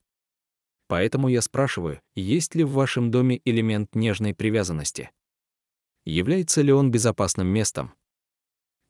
Поэтому 0.87 1.29
я 1.29 1.41
спрашиваю, 1.41 1.99
есть 2.13 2.53
ли 2.53 2.63
в 2.63 2.73
вашем 2.73 3.09
доме 3.09 3.41
элемент 3.43 3.95
нежной 3.95 4.35
привязанности? 4.35 5.09
Является 6.05 6.61
ли 6.61 6.71
он 6.71 6.91
безопасным 6.91 7.47
местом? 7.47 7.95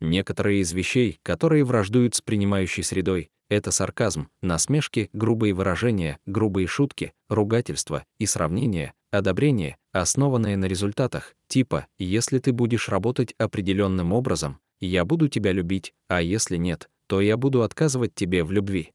Некоторые 0.02 0.62
из 0.62 0.72
вещей, 0.74 1.20
которые 1.24 1.64
враждуют 1.64 2.16
с 2.16 2.22
принимающей 2.22 2.84
средой, 2.84 3.32
это 3.50 3.72
сарказм, 3.72 4.30
насмешки, 4.42 5.10
грубые 5.14 5.54
выражения, 5.54 6.18
грубые 6.26 6.68
шутки, 6.68 7.14
ругательства 7.30 8.06
и 8.18 8.26
сравнения, 8.26 8.94
одобрение, 9.12 9.78
основанное 9.92 10.58
на 10.58 10.66
результатах, 10.66 11.36
типа 11.48 11.88
«если 12.00 12.40
ты 12.40 12.52
будешь 12.52 12.90
работать 12.90 13.36
определенным 13.38 14.12
образом, 14.12 14.60
я 14.80 15.06
буду 15.06 15.28
тебя 15.28 15.52
любить, 15.52 15.94
а 16.08 16.22
если 16.22 16.58
нет, 16.58 16.90
то 17.08 17.22
я 17.22 17.38
буду 17.38 17.62
отказывать 17.62 18.16
тебе 18.16 18.44
в 18.44 18.52
любви». 18.52 18.92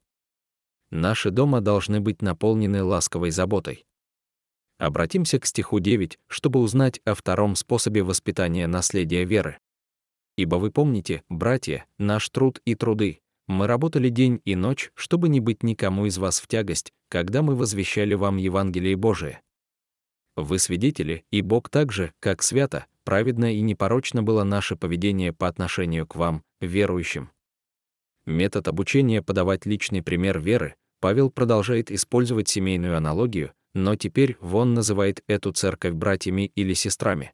Наши 0.90 1.30
дома 1.30 1.60
должны 1.60 2.00
быть 2.00 2.22
наполнены 2.22 2.82
ласковой 2.82 3.30
заботой. 3.30 3.84
Обратимся 4.78 5.38
к 5.38 5.46
стиху 5.46 5.80
9, 5.80 6.18
чтобы 6.28 6.60
узнать 6.60 7.00
о 7.04 7.14
втором 7.14 7.56
способе 7.56 8.02
воспитания 8.02 8.66
наследия 8.66 9.24
веры. 9.24 9.58
«Ибо 10.38 10.54
вы 10.54 10.70
помните, 10.70 11.24
братья, 11.28 11.84
наш 11.98 12.28
труд 12.28 12.62
и 12.64 12.76
труды, 12.76 13.18
мы 13.48 13.66
работали 13.66 14.08
день 14.08 14.40
и 14.44 14.54
ночь, 14.54 14.92
чтобы 14.94 15.28
не 15.28 15.40
быть 15.40 15.64
никому 15.64 16.06
из 16.06 16.16
вас 16.16 16.38
в 16.38 16.46
тягость, 16.46 16.92
когда 17.08 17.42
мы 17.42 17.56
возвещали 17.56 18.14
вам 18.14 18.36
Евангелие 18.36 18.94
Божие. 18.94 19.40
Вы 20.36 20.60
свидетели, 20.60 21.24
и 21.32 21.42
Бог 21.42 21.68
также, 21.68 22.12
как 22.20 22.44
свято, 22.44 22.86
праведно 23.02 23.52
и 23.52 23.60
непорочно 23.62 24.22
было 24.22 24.44
наше 24.44 24.76
поведение 24.76 25.32
по 25.32 25.48
отношению 25.48 26.06
к 26.06 26.14
вам, 26.14 26.44
верующим. 26.60 27.32
Метод 28.24 28.68
обучения 28.68 29.22
подавать 29.22 29.66
личный 29.66 30.04
пример 30.04 30.38
веры, 30.38 30.76
Павел 31.00 31.30
продолжает 31.32 31.90
использовать 31.90 32.48
семейную 32.48 32.96
аналогию, 32.96 33.52
но 33.74 33.96
теперь 33.96 34.36
Вон 34.40 34.74
называет 34.74 35.24
эту 35.26 35.50
церковь 35.50 35.94
братьями 35.94 36.52
или 36.54 36.74
сестрами. 36.74 37.32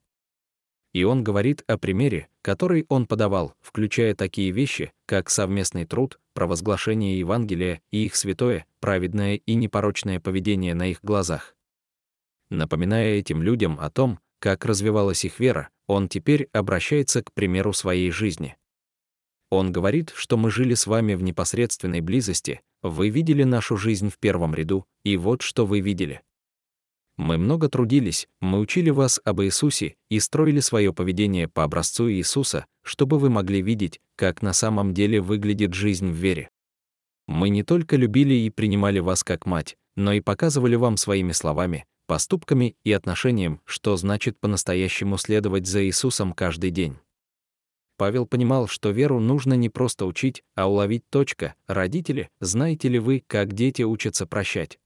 И 0.94 1.02
он 1.02 1.24
говорит 1.24 1.64
о 1.66 1.76
примере, 1.76 2.28
который 2.40 2.86
он 2.88 3.06
подавал, 3.06 3.54
включая 3.60 4.14
такие 4.14 4.52
вещи, 4.52 4.92
как 5.06 5.28
совместный 5.28 5.84
труд, 5.84 6.20
провозглашение 6.34 7.18
Евангелия 7.18 7.82
и 7.90 8.06
их 8.06 8.14
святое, 8.14 8.64
праведное 8.80 9.34
и 9.34 9.54
непорочное 9.54 10.20
поведение 10.20 10.72
на 10.74 10.90
их 10.90 11.00
глазах. 11.02 11.56
Напоминая 12.48 13.14
этим 13.16 13.42
людям 13.42 13.78
о 13.80 13.90
том, 13.90 14.20
как 14.38 14.64
развивалась 14.64 15.24
их 15.24 15.40
вера, 15.40 15.68
он 15.88 16.08
теперь 16.08 16.48
обращается 16.52 17.22
к 17.22 17.32
примеру 17.32 17.72
своей 17.72 18.12
жизни. 18.12 18.56
Он 19.50 19.72
говорит, 19.72 20.12
что 20.14 20.36
мы 20.36 20.50
жили 20.50 20.74
с 20.74 20.86
вами 20.86 21.14
в 21.14 21.22
непосредственной 21.22 22.02
близости, 22.02 22.60
вы 22.82 23.08
видели 23.08 23.42
нашу 23.42 23.76
жизнь 23.76 24.10
в 24.10 24.18
первом 24.18 24.54
ряду, 24.54 24.86
и 25.04 25.16
вот 25.16 25.42
что 25.42 25.66
вы 25.66 25.80
видели. 25.80 26.22
Мы 27.16 27.38
много 27.38 27.68
трудились, 27.68 28.26
мы 28.40 28.59
учили 28.59 28.90
вас 28.90 29.21
об 29.25 29.40
Иисусе 29.42 29.94
и 30.09 30.18
строили 30.18 30.59
свое 30.61 30.92
поведение 30.92 31.47
по 31.47 31.62
образцу 31.62 32.11
Иисуса, 32.11 32.66
чтобы 32.83 33.18
вы 33.18 33.30
могли 33.30 33.62
видеть, 33.62 34.00
как 34.16 34.42
на 34.42 34.52
самом 34.52 34.94
деле 34.94 35.21
выглядит 35.21 35.75
жизнь 35.75 36.11
в 36.11 36.14
вере. 36.14 36.50
Мы 37.28 37.50
не 37.50 37.62
только 37.62 37.97
любили 37.97 38.35
и 38.35 38.50
принимали 38.50 38.99
вас 38.99 39.23
как 39.23 39.47
мать, 39.47 39.76
но 39.97 40.12
и 40.12 40.21
показывали 40.21 40.75
вам 40.75 40.97
своими 40.97 41.33
словами, 41.33 41.85
поступками 42.06 42.76
и 42.83 42.92
отношением, 42.92 43.61
что 43.64 43.97
значит 43.97 44.38
по-настоящему 44.40 45.16
следовать 45.16 45.66
за 45.66 45.85
Иисусом 45.87 46.33
каждый 46.33 46.71
день. 46.71 46.97
Павел 47.97 48.26
понимал, 48.26 48.66
что 48.66 48.90
веру 48.90 49.21
нужно 49.21 49.54
не 49.54 49.68
просто 49.68 50.04
учить, 50.04 50.42
а 50.56 50.68
уловить 50.68 51.09
точка. 51.11 51.54
Родители, 51.68 52.28
знаете 52.40 52.88
ли 52.88 52.99
вы, 52.99 53.23
как 53.25 53.52
дети 53.52 53.83
учатся 53.83 54.26
прощать? 54.26 54.80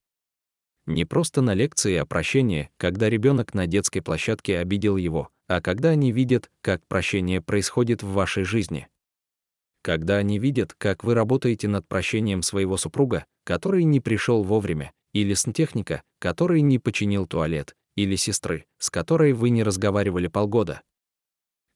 Не 0.89 1.05
просто 1.05 1.43
на 1.43 1.53
лекции 1.53 1.97
о 1.97 2.07
прощении, 2.07 2.71
когда 2.79 3.11
ребенок 3.11 3.53
на 3.53 3.67
детской 3.67 4.01
площадке 4.01 4.59
обидел 4.59 4.97
его, 4.97 5.29
а 5.47 5.61
когда 5.61 5.91
они 5.91 6.13
видят, 6.13 6.51
как 6.63 6.81
прощение 6.87 7.43
происходит 7.43 8.03
в 8.03 8.13
вашей 8.13 8.45
жизни. 8.45 8.89
Когда 9.83 10.17
они 10.17 10.39
видят, 10.39 10.73
как 10.79 11.05
вы 11.05 11.13
работаете 11.13 11.69
над 11.69 11.87
прощением 11.87 12.41
своего 12.41 12.79
супруга, 12.79 13.27
который 13.45 13.85
не 13.85 14.01
пришел 14.01 14.43
вовремя, 14.43 14.93
или 15.13 15.35
сантехника, 15.35 16.03
который 16.21 16.63
не 16.63 16.79
починил 16.79 17.27
туалет, 17.27 17.77
или 17.95 18.17
сестры, 18.17 18.65
с 18.79 18.89
которой 18.89 19.35
вы 19.35 19.51
не 19.51 19.63
разговаривали 19.63 20.29
полгода. 20.29 20.81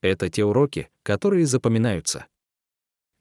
Это 0.01 0.31
те 0.31 0.43
уроки, 0.43 0.89
которые 1.03 1.45
запоминаются. 1.45 2.29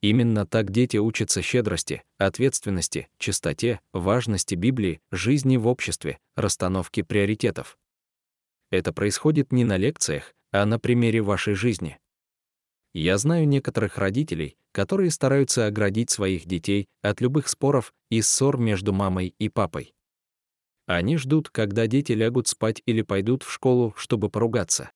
Именно 0.01 0.48
так 0.48 0.72
дети 0.72 0.98
учатся 0.98 1.43
щедрости, 1.43 2.03
ответственности, 2.17 3.08
чистоте, 3.20 3.79
важности 3.93 4.55
Библии, 4.55 5.00
жизни 5.12 5.58
в 5.58 5.67
обществе, 5.67 6.17
расстановке 6.36 7.03
приоритетов. 7.03 7.77
Это 8.72 8.93
происходит 8.93 9.51
не 9.51 9.63
на 9.63 9.77
лекциях, 9.77 10.34
а 10.51 10.65
на 10.65 10.79
примере 10.79 11.22
вашей 11.22 11.53
жизни. 11.53 12.00
Я 12.93 13.17
знаю 13.17 13.48
некоторых 13.48 13.98
родителей, 13.98 14.58
которые 14.72 15.12
стараются 15.12 15.67
оградить 15.67 16.10
своих 16.10 16.46
детей 16.46 16.88
от 17.01 17.22
любых 17.22 17.48
споров 17.48 17.93
и 18.10 18.22
ссор 18.22 18.58
между 18.58 18.93
мамой 18.93 19.36
и 19.38 19.50
папой. 19.50 19.93
Они 20.88 21.15
ждут, 21.17 21.50
когда 21.50 21.88
дети 21.88 22.13
лягут 22.13 22.48
спать 22.48 22.81
или 22.86 23.01
пойдут 23.01 23.43
в 23.43 23.51
школу, 23.51 23.93
чтобы 23.96 24.29
поругаться. 24.29 24.91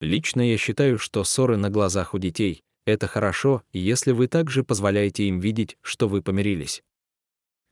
Лично 0.00 0.40
я 0.40 0.56
считаю, 0.56 0.98
что 0.98 1.22
ссоры 1.22 1.56
на 1.56 1.70
глазах 1.70 2.14
у 2.14 2.18
детей— 2.18 2.64
это 2.84 3.06
хорошо, 3.06 3.62
если 3.72 4.12
вы 4.12 4.26
также 4.26 4.64
позволяете 4.64 5.24
им 5.24 5.40
видеть, 5.40 5.78
что 5.82 6.08
вы 6.08 6.22
помирились. 6.22 6.82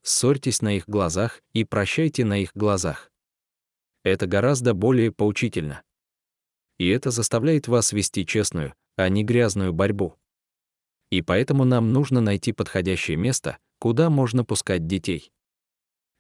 Ссорьтесь 0.02 0.62
на 0.62 0.76
их 0.76 0.88
глазах 0.88 1.43
и 1.52 1.64
прощайте 1.64 2.25
на 2.25 2.38
их 2.38 2.52
глазах. 2.55 3.11
Это 4.02 4.26
гораздо 4.26 4.73
более 4.73 5.12
поучительно. 5.12 5.83
И 6.79 6.88
это 6.88 7.11
заставляет 7.11 7.69
вас 7.69 7.93
вести 7.93 8.25
честную, 8.25 8.75
а 8.97 9.09
не 9.09 9.25
грязную 9.25 9.73
борьбу. 9.73 10.17
И 11.11 11.23
поэтому 11.23 11.64
нам 11.64 11.93
нужно 11.93 12.21
найти 12.21 12.52
подходящее 12.52 13.17
место, 13.17 13.59
куда 13.79 14.09
можно 14.11 14.45
пускать 14.45 14.87
детей. 14.87 15.33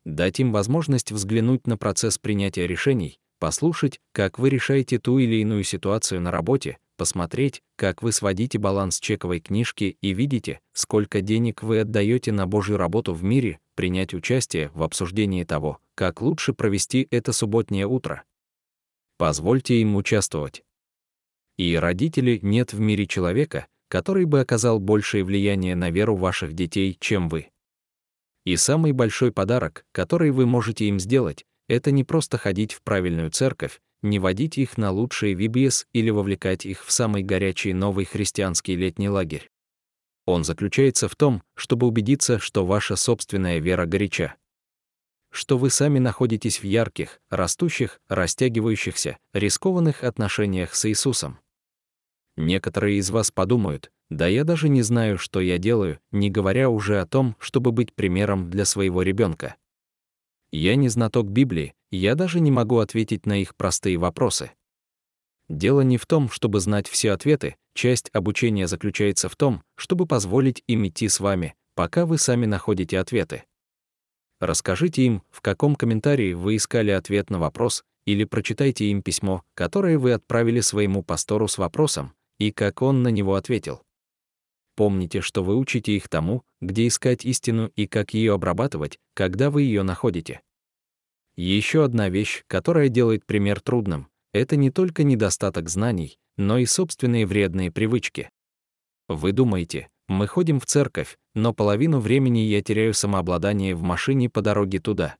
Дать 0.04 0.40
им 0.40 0.52
возможность 0.52 1.12
взглянуть 1.12 1.66
на 1.66 1.78
процесс 1.78 2.18
принятия 2.18 2.66
решений, 2.66 3.20
послушать, 3.38 4.00
как 4.12 4.38
вы 4.38 4.50
решаете 4.50 4.98
ту 4.98 5.18
или 5.18 5.36
иную 5.36 5.62
ситуацию 5.62 6.20
на 6.20 6.30
работе, 6.30 6.78
посмотреть, 7.00 7.62
как 7.76 8.02
вы 8.02 8.12
сводите 8.12 8.58
баланс 8.58 9.00
чековой 9.00 9.40
книжки 9.40 9.96
и 10.02 10.12
видите, 10.12 10.60
сколько 10.74 11.22
денег 11.22 11.62
вы 11.62 11.80
отдаете 11.80 12.30
на 12.30 12.46
Божью 12.46 12.76
работу 12.76 13.14
в 13.14 13.24
мире, 13.24 13.58
принять 13.74 14.12
участие 14.12 14.70
в 14.74 14.82
обсуждении 14.82 15.44
того, 15.44 15.78
как 15.94 16.20
лучше 16.20 16.52
провести 16.52 17.08
это 17.10 17.32
субботнее 17.32 17.86
утро. 17.86 18.24
Позвольте 19.16 19.80
им 19.80 19.96
участвовать. 19.96 20.62
И 21.56 21.74
родители 21.74 22.38
нет 22.42 22.74
в 22.74 22.80
мире 22.80 23.06
человека, 23.06 23.66
который 23.88 24.26
бы 24.26 24.40
оказал 24.40 24.78
большее 24.78 25.24
влияние 25.24 25.76
на 25.76 25.88
веру 25.88 26.16
ваших 26.16 26.52
детей, 26.52 26.98
чем 27.00 27.30
вы. 27.30 27.48
И 28.44 28.56
самый 28.56 28.92
большой 28.92 29.32
подарок, 29.32 29.86
который 29.92 30.32
вы 30.32 30.44
можете 30.44 30.84
им 30.84 31.00
сделать, 31.00 31.46
это 31.66 31.92
не 31.92 32.04
просто 32.04 32.36
ходить 32.36 32.74
в 32.74 32.82
правильную 32.82 33.30
церковь, 33.30 33.80
не 34.02 34.18
водить 34.18 34.58
их 34.58 34.78
на 34.78 34.90
лучшие 34.90 35.34
VBS 35.34 35.86
или 35.92 36.10
вовлекать 36.10 36.66
их 36.66 36.84
в 36.84 36.92
самый 36.92 37.22
горячий 37.22 37.72
новый 37.72 38.04
христианский 38.04 38.76
летний 38.76 39.08
лагерь. 39.08 39.50
Он 40.26 40.44
заключается 40.44 41.08
в 41.08 41.16
том, 41.16 41.42
чтобы 41.54 41.86
убедиться, 41.86 42.38
что 42.38 42.64
ваша 42.64 42.96
собственная 42.96 43.58
вера 43.58 43.86
горяча. 43.86 44.36
Что 45.30 45.58
вы 45.58 45.70
сами 45.70 45.98
находитесь 45.98 46.60
в 46.60 46.64
ярких, 46.64 47.20
растущих, 47.30 48.00
растягивающихся, 48.08 49.18
рискованных 49.32 50.04
отношениях 50.04 50.74
с 50.74 50.88
Иисусом. 50.88 51.38
Некоторые 52.36 52.98
из 52.98 53.10
вас 53.10 53.30
подумают, 53.30 53.90
да 54.08 54.26
я 54.26 54.44
даже 54.44 54.68
не 54.68 54.82
знаю, 54.82 55.18
что 55.18 55.40
я 55.40 55.58
делаю, 55.58 56.00
не 56.10 56.30
говоря 56.30 56.68
уже 56.68 57.00
о 57.00 57.06
том, 57.06 57.36
чтобы 57.38 57.70
быть 57.70 57.94
примером 57.94 58.50
для 58.50 58.64
своего 58.64 59.02
ребенка. 59.02 59.56
Я 60.52 60.76
не 60.76 60.88
знаток 60.88 61.28
Библии, 61.28 61.74
я 61.90 62.14
даже 62.14 62.40
не 62.40 62.50
могу 62.50 62.78
ответить 62.78 63.26
на 63.26 63.40
их 63.40 63.54
простые 63.54 63.98
вопросы. 63.98 64.50
Дело 65.48 65.80
не 65.80 65.96
в 65.96 66.06
том, 66.06 66.30
чтобы 66.30 66.60
знать 66.60 66.88
все 66.88 67.12
ответы, 67.12 67.56
часть 67.74 68.10
обучения 68.12 68.66
заключается 68.66 69.28
в 69.28 69.36
том, 69.36 69.62
чтобы 69.76 70.06
позволить 70.06 70.62
им 70.66 70.86
идти 70.86 71.08
с 71.08 71.20
вами, 71.20 71.54
пока 71.74 72.06
вы 72.06 72.18
сами 72.18 72.46
находите 72.46 72.98
ответы. 72.98 73.44
Расскажите 74.40 75.02
им, 75.02 75.22
в 75.30 75.40
каком 75.40 75.76
комментарии 75.76 76.32
вы 76.32 76.56
искали 76.56 76.90
ответ 76.90 77.30
на 77.30 77.38
вопрос, 77.38 77.84
или 78.06 78.24
прочитайте 78.24 78.86
им 78.86 79.02
письмо, 79.02 79.42
которое 79.54 79.98
вы 79.98 80.12
отправили 80.12 80.60
своему 80.60 81.02
пастору 81.02 81.46
с 81.46 81.58
вопросом, 81.58 82.14
и 82.38 82.50
как 82.50 82.80
он 82.80 83.02
на 83.02 83.08
него 83.08 83.34
ответил. 83.34 83.82
Помните, 84.80 85.20
что 85.20 85.44
вы 85.44 85.56
учите 85.56 85.92
их 85.92 86.08
тому, 86.08 86.42
где 86.62 86.86
искать 86.86 87.26
истину 87.26 87.70
и 87.76 87.86
как 87.86 88.14
ее 88.14 88.32
обрабатывать, 88.32 88.98
когда 89.12 89.50
вы 89.50 89.64
ее 89.64 89.82
находите. 89.82 90.40
Еще 91.36 91.84
одна 91.84 92.08
вещь, 92.08 92.44
которая 92.46 92.88
делает 92.88 93.26
пример 93.26 93.60
трудным, 93.60 94.08
это 94.32 94.56
не 94.56 94.70
только 94.70 95.02
недостаток 95.02 95.68
знаний, 95.68 96.18
но 96.38 96.56
и 96.56 96.64
собственные 96.64 97.26
вредные 97.26 97.70
привычки. 97.70 98.30
Вы 99.06 99.32
думаете, 99.32 99.90
мы 100.08 100.26
ходим 100.26 100.58
в 100.58 100.64
церковь, 100.64 101.18
но 101.34 101.52
половину 101.52 102.00
времени 102.00 102.38
я 102.38 102.62
теряю 102.62 102.94
самообладание 102.94 103.74
в 103.74 103.82
машине 103.82 104.30
по 104.30 104.40
дороге 104.40 104.78
туда. 104.78 105.16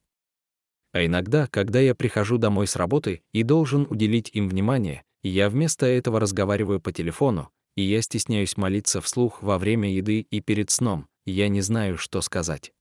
А 0.93 1.05
иногда, 1.05 1.47
когда 1.49 1.81
я 1.81 1.95
прихожу 1.95 2.39
домой 2.39 2.67
с 2.67 2.77
работы 2.77 3.21
и 3.33 3.43
должен 3.43 3.87
уделить 3.91 4.31
им 4.33 4.49
внимание, 4.49 5.03
я 5.23 5.51
вместо 5.51 5.85
этого 5.85 6.19
разговариваю 6.19 6.81
по 6.81 6.93
телефону, 6.93 7.51
и 7.77 7.83
я 7.83 8.03
стесняюсь 8.03 8.57
молиться 8.57 9.01
вслух 9.01 9.43
во 9.43 9.59
время 9.59 9.93
еды 9.93 10.21
и 10.21 10.41
перед 10.41 10.71
сном, 10.71 11.09
я 11.25 11.49
не 11.49 11.61
знаю, 11.61 11.99
что 11.99 12.21
сказать. 12.21 12.73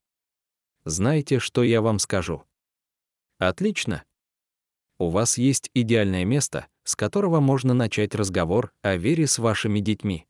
Знаете, 0.85 1.39
что 1.39 1.63
я 1.63 1.81
вам 1.81 1.99
скажу? 1.99 2.43
Отлично. 3.37 4.03
У 4.97 5.09
вас 5.09 5.37
есть 5.37 5.69
идеальное 5.73 6.25
место, 6.25 6.67
с 6.83 6.95
которого 6.95 7.39
можно 7.39 7.73
начать 7.73 8.15
разговор 8.15 8.73
о 8.81 8.95
вере 8.95 9.27
с 9.27 9.39
вашими 9.39 9.79
детьми. 9.79 10.25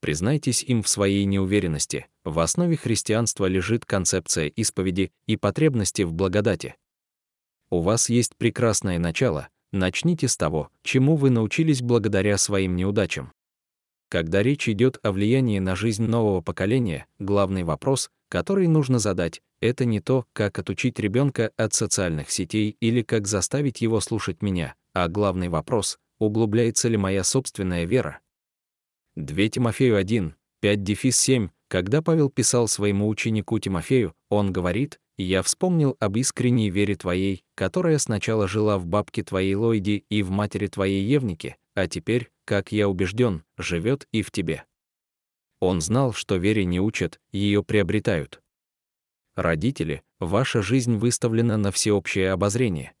Признайтесь 0.00 0.62
им 0.64 0.82
в 0.82 0.88
своей 0.88 1.24
неуверенности. 1.24 2.06
В 2.24 2.40
основе 2.40 2.76
христианства 2.76 3.46
лежит 3.46 3.86
концепция 3.86 4.48
исповеди 4.48 5.12
и 5.26 5.36
потребности 5.36 6.02
в 6.02 6.12
благодати. 6.12 6.74
У 7.70 7.80
вас 7.80 8.08
есть 8.08 8.36
прекрасное 8.36 8.98
начало, 8.98 9.48
начните 9.70 10.28
с 10.28 10.36
того, 10.36 10.70
чему 10.82 11.16
вы 11.16 11.30
научились 11.30 11.82
благодаря 11.82 12.36
своим 12.36 12.76
неудачам. 12.76 13.32
Когда 14.12 14.42
речь 14.42 14.68
идет 14.68 14.98
о 15.02 15.10
влиянии 15.10 15.58
на 15.58 15.74
жизнь 15.74 16.04
нового 16.04 16.42
поколения, 16.42 17.06
главный 17.18 17.64
вопрос, 17.64 18.10
который 18.28 18.66
нужно 18.66 18.98
задать, 18.98 19.40
это 19.62 19.86
не 19.86 20.00
то, 20.00 20.26
как 20.34 20.58
отучить 20.58 20.98
ребенка 20.98 21.50
от 21.56 21.72
социальных 21.72 22.30
сетей 22.30 22.76
или 22.78 23.00
как 23.00 23.26
заставить 23.26 23.80
его 23.80 24.00
слушать 24.00 24.42
меня, 24.42 24.74
а 24.92 25.08
главный 25.08 25.48
вопрос, 25.48 25.98
углубляется 26.18 26.90
ли 26.90 26.98
моя 26.98 27.24
собственная 27.24 27.86
вера. 27.86 28.18
2 29.16 29.48
Тимофею 29.48 29.96
1, 29.96 30.34
5 30.60 30.82
дефис 30.82 31.18
7, 31.18 31.48
когда 31.68 32.02
Павел 32.02 32.28
писал 32.28 32.68
своему 32.68 33.08
ученику 33.08 33.58
Тимофею, 33.60 34.12
он 34.28 34.52
говорит, 34.52 35.00
«Я 35.16 35.42
вспомнил 35.42 35.96
об 36.00 36.18
искренней 36.18 36.68
вере 36.68 36.96
твоей, 36.96 37.44
которая 37.54 37.96
сначала 37.96 38.46
жила 38.46 38.76
в 38.76 38.84
бабке 38.84 39.22
твоей 39.22 39.54
Лойде 39.54 40.02
и 40.10 40.22
в 40.22 40.30
матери 40.30 40.66
твоей 40.66 41.02
Евнике, 41.02 41.56
а 41.74 41.88
теперь, 41.88 42.30
как 42.44 42.72
я 42.72 42.88
убежден, 42.88 43.44
живет 43.56 44.06
и 44.12 44.22
в 44.22 44.30
тебе. 44.30 44.64
Он 45.60 45.80
знал, 45.80 46.12
что 46.12 46.36
вере 46.36 46.64
не 46.64 46.80
учат, 46.80 47.20
ее 47.30 47.62
приобретают. 47.62 48.42
Родители, 49.34 50.02
ваша 50.18 50.60
жизнь 50.60 50.96
выставлена 50.96 51.56
на 51.56 51.70
всеобщее 51.70 52.32
обозрение. 52.32 52.94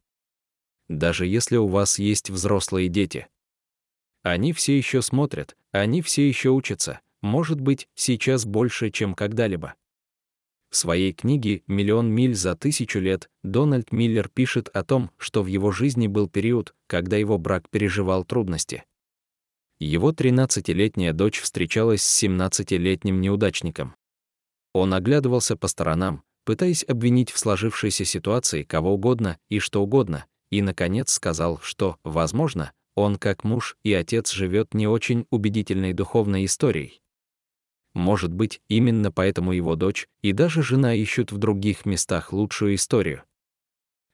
Даже 0.88 1.26
если 1.26 1.56
у 1.56 1.66
вас 1.66 1.98
есть 1.98 2.30
взрослые 2.30 2.88
дети. 2.88 3.28
Они 4.22 4.52
все 4.52 4.76
еще 4.76 5.02
смотрят, 5.02 5.56
они 5.72 6.00
все 6.00 6.26
еще 6.26 6.50
учатся, 6.50 7.00
может 7.20 7.60
быть, 7.60 7.88
сейчас 7.94 8.44
больше, 8.44 8.90
чем 8.90 9.14
когда-либо. 9.14 9.74
В 10.72 10.76
своей 10.78 11.12
книге 11.12 11.62
«Миллион 11.66 12.10
миль 12.10 12.34
за 12.34 12.56
тысячу 12.56 12.98
лет» 12.98 13.28
Дональд 13.42 13.92
Миллер 13.92 14.30
пишет 14.30 14.70
о 14.70 14.82
том, 14.82 15.10
что 15.18 15.42
в 15.42 15.46
его 15.46 15.70
жизни 15.70 16.06
был 16.06 16.30
период, 16.30 16.74
когда 16.86 17.18
его 17.18 17.36
брак 17.36 17.68
переживал 17.68 18.24
трудности. 18.24 18.84
Его 19.78 20.12
13-летняя 20.12 21.12
дочь 21.12 21.40
встречалась 21.42 22.02
с 22.02 22.24
17-летним 22.24 23.20
неудачником. 23.20 23.96
Он 24.72 24.94
оглядывался 24.94 25.58
по 25.58 25.68
сторонам, 25.68 26.22
пытаясь 26.46 26.86
обвинить 26.88 27.30
в 27.32 27.38
сложившейся 27.38 28.06
ситуации 28.06 28.62
кого 28.62 28.94
угодно 28.94 29.36
и 29.50 29.58
что 29.58 29.82
угодно, 29.82 30.24
и, 30.50 30.62
наконец, 30.62 31.12
сказал, 31.12 31.60
что, 31.60 31.98
возможно, 32.02 32.72
он 32.94 33.16
как 33.16 33.44
муж 33.44 33.76
и 33.84 33.92
отец 33.92 34.32
живет 34.32 34.72
не 34.72 34.86
очень 34.86 35.26
убедительной 35.28 35.92
духовной 35.92 36.46
историей. 36.46 37.01
Может 37.94 38.32
быть, 38.32 38.60
именно 38.68 39.12
поэтому 39.12 39.52
его 39.52 39.76
дочь 39.76 40.08
и 40.22 40.32
даже 40.32 40.62
жена 40.62 40.94
ищут 40.94 41.32
в 41.32 41.38
других 41.38 41.84
местах 41.86 42.32
лучшую 42.32 42.74
историю. 42.76 43.22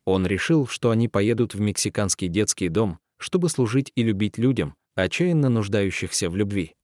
Он 0.04 0.26
решил, 0.26 0.66
что 0.66 0.90
они 0.90 1.08
поедут 1.08 1.54
в 1.54 1.60
мексиканский 1.60 2.28
детский 2.28 2.68
дом, 2.68 2.98
чтобы 3.18 3.48
служить 3.48 3.92
и 3.94 4.02
любить 4.02 4.38
людям, 4.38 4.74
отчаянно 4.94 5.48
нуждающихся 5.48 6.30
в 6.30 6.36
любви. 6.36 6.74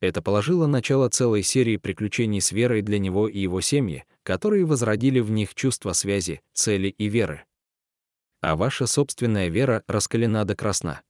Это 0.00 0.22
положило 0.22 0.66
начало 0.66 1.10
целой 1.10 1.42
серии 1.42 1.76
приключений 1.76 2.40
с 2.40 2.52
верой 2.52 2.82
для 2.82 2.98
него 2.98 3.28
и 3.28 3.38
его 3.38 3.60
семьи, 3.60 4.04
которые 4.22 4.64
возродили 4.64 5.20
в 5.20 5.30
них 5.30 5.54
чувство 5.54 5.92
связи, 5.92 6.40
цели 6.54 6.88
и 6.88 7.08
веры. 7.08 7.44
а 8.42 8.56
ваша 8.56 8.86
собственная 8.86 9.48
вера 9.48 9.84
раскалена 9.86 10.44
до 10.44 10.56
красна. 10.56 11.02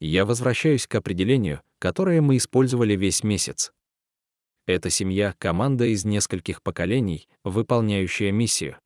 Я 0.00 0.24
возвращаюсь 0.24 0.86
к 0.88 0.94
определению, 0.96 1.62
которое 1.78 2.20
мы 2.20 2.36
использовали 2.36 2.96
весь 2.96 3.22
месяц. 3.22 3.72
Это 4.66 4.90
семья— 4.90 5.34
команда 5.38 5.86
из 5.86 6.04
нескольких 6.04 6.62
поколений, 6.62 7.28
выполняющая 7.42 8.30
миссию. 8.30 8.76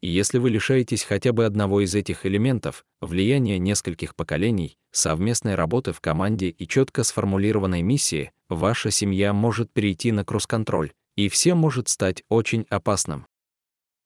И 0.00 0.08
если 0.08 0.38
вы 0.38 0.50
лишаетесь 0.50 1.04
хотя 1.04 1.32
бы 1.32 1.44
одного 1.44 1.82
из 1.82 1.94
этих 1.94 2.24
элементов, 2.24 2.84
влияния 3.00 3.58
нескольких 3.58 4.16
поколений, 4.16 4.78
совместной 4.90 5.54
работы 5.54 5.92
в 5.92 6.00
команде 6.00 6.48
и 6.48 6.66
четко 6.66 7.04
сформулированной 7.04 7.82
миссии, 7.82 8.32
ваша 8.48 8.90
семья 8.90 9.32
может 9.32 9.70
перейти 9.70 10.10
на 10.10 10.24
кросс-контроль, 10.24 10.92
и 11.16 11.28
все 11.28 11.54
может 11.54 11.88
стать 11.88 12.24
очень 12.28 12.66
опасным. 12.70 13.26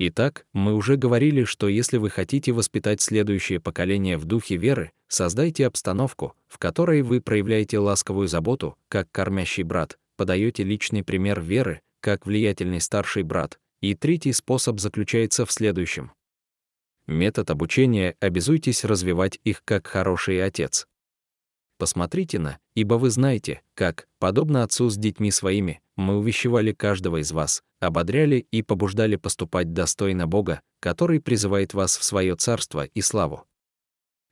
Итак, 0.00 0.46
мы 0.52 0.74
уже 0.74 0.96
говорили, 0.96 1.44
что 1.44 1.68
если 1.68 1.98
вы 1.98 2.10
хотите 2.10 2.50
воспитать 2.50 3.00
следующее 3.00 3.60
поколение 3.60 4.18
в 4.18 4.24
духе 4.24 4.56
веры, 4.56 4.90
создайте 5.06 5.66
обстановку, 5.66 6.34
в 6.48 6.58
которой 6.58 7.02
вы 7.02 7.20
проявляете 7.20 7.78
ласковую 7.78 8.26
заботу, 8.26 8.76
как 8.88 9.08
кормящий 9.12 9.62
брат, 9.62 9.96
подаете 10.16 10.64
личный 10.64 11.02
пример 11.02 11.40
веры, 11.40 11.80
как 12.00 12.26
влиятельный 12.26 12.80
старший 12.80 13.22
брат, 13.22 13.58
и 13.80 13.94
третий 13.94 14.32
способ 14.32 14.80
заключается 14.80 15.46
в 15.46 15.52
следующем. 15.52 16.12
Метод 17.06 17.50
обучения 17.50 18.16
обязуйтесь 18.20 18.84
развивать 18.84 19.38
их 19.44 19.62
как 19.64 19.86
хороший 19.86 20.42
отец. 20.44 20.86
Посмотрите 21.76 22.38
на, 22.38 22.58
ибо 22.74 22.94
вы 22.94 23.10
знаете, 23.10 23.62
как, 23.74 24.06
подобно 24.18 24.62
отцу 24.62 24.88
с 24.88 24.96
детьми 24.96 25.30
своими, 25.30 25.82
мы 25.96 26.16
увещевали 26.16 26.72
каждого 26.72 27.20
из 27.20 27.32
вас, 27.32 27.62
ободряли 27.80 28.46
и 28.50 28.62
побуждали 28.62 29.16
поступать 29.16 29.72
достойно 29.72 30.26
Бога, 30.26 30.62
который 30.80 31.20
призывает 31.20 31.74
вас 31.74 31.98
в 31.98 32.04
свое 32.04 32.36
царство 32.36 32.84
и 32.84 33.00
славу. 33.00 33.44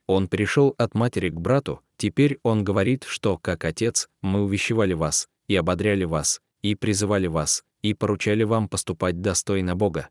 Он 0.06 0.28
перешел 0.28 0.74
от 0.78 0.94
матери 0.94 1.28
к 1.30 1.34
брату, 1.34 1.80
теперь 1.96 2.38
он 2.42 2.64
говорит, 2.64 3.04
что, 3.04 3.38
как 3.38 3.64
отец, 3.64 4.08
мы 4.20 4.42
увещевали 4.42 4.94
вас, 4.94 5.28
и 5.48 5.56
ободряли 5.56 6.04
вас, 6.04 6.40
и 6.62 6.74
призывали 6.74 7.26
вас, 7.26 7.64
и 7.82 7.94
поручали 7.94 8.44
вам 8.44 8.68
поступать 8.68 9.20
достойно 9.20 9.76
Бога. 9.76 10.08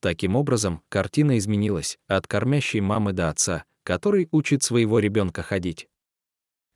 Таким 0.00 0.34
образом, 0.34 0.82
картина 0.88 1.36
изменилась 1.38 1.98
от 2.06 2.26
кормящей 2.26 2.80
мамы 2.80 3.12
до 3.12 3.28
отца, 3.28 3.64
который 3.82 4.28
учит 4.32 4.62
своего 4.62 4.98
ребенка 4.98 5.42
ходить. 5.42 5.88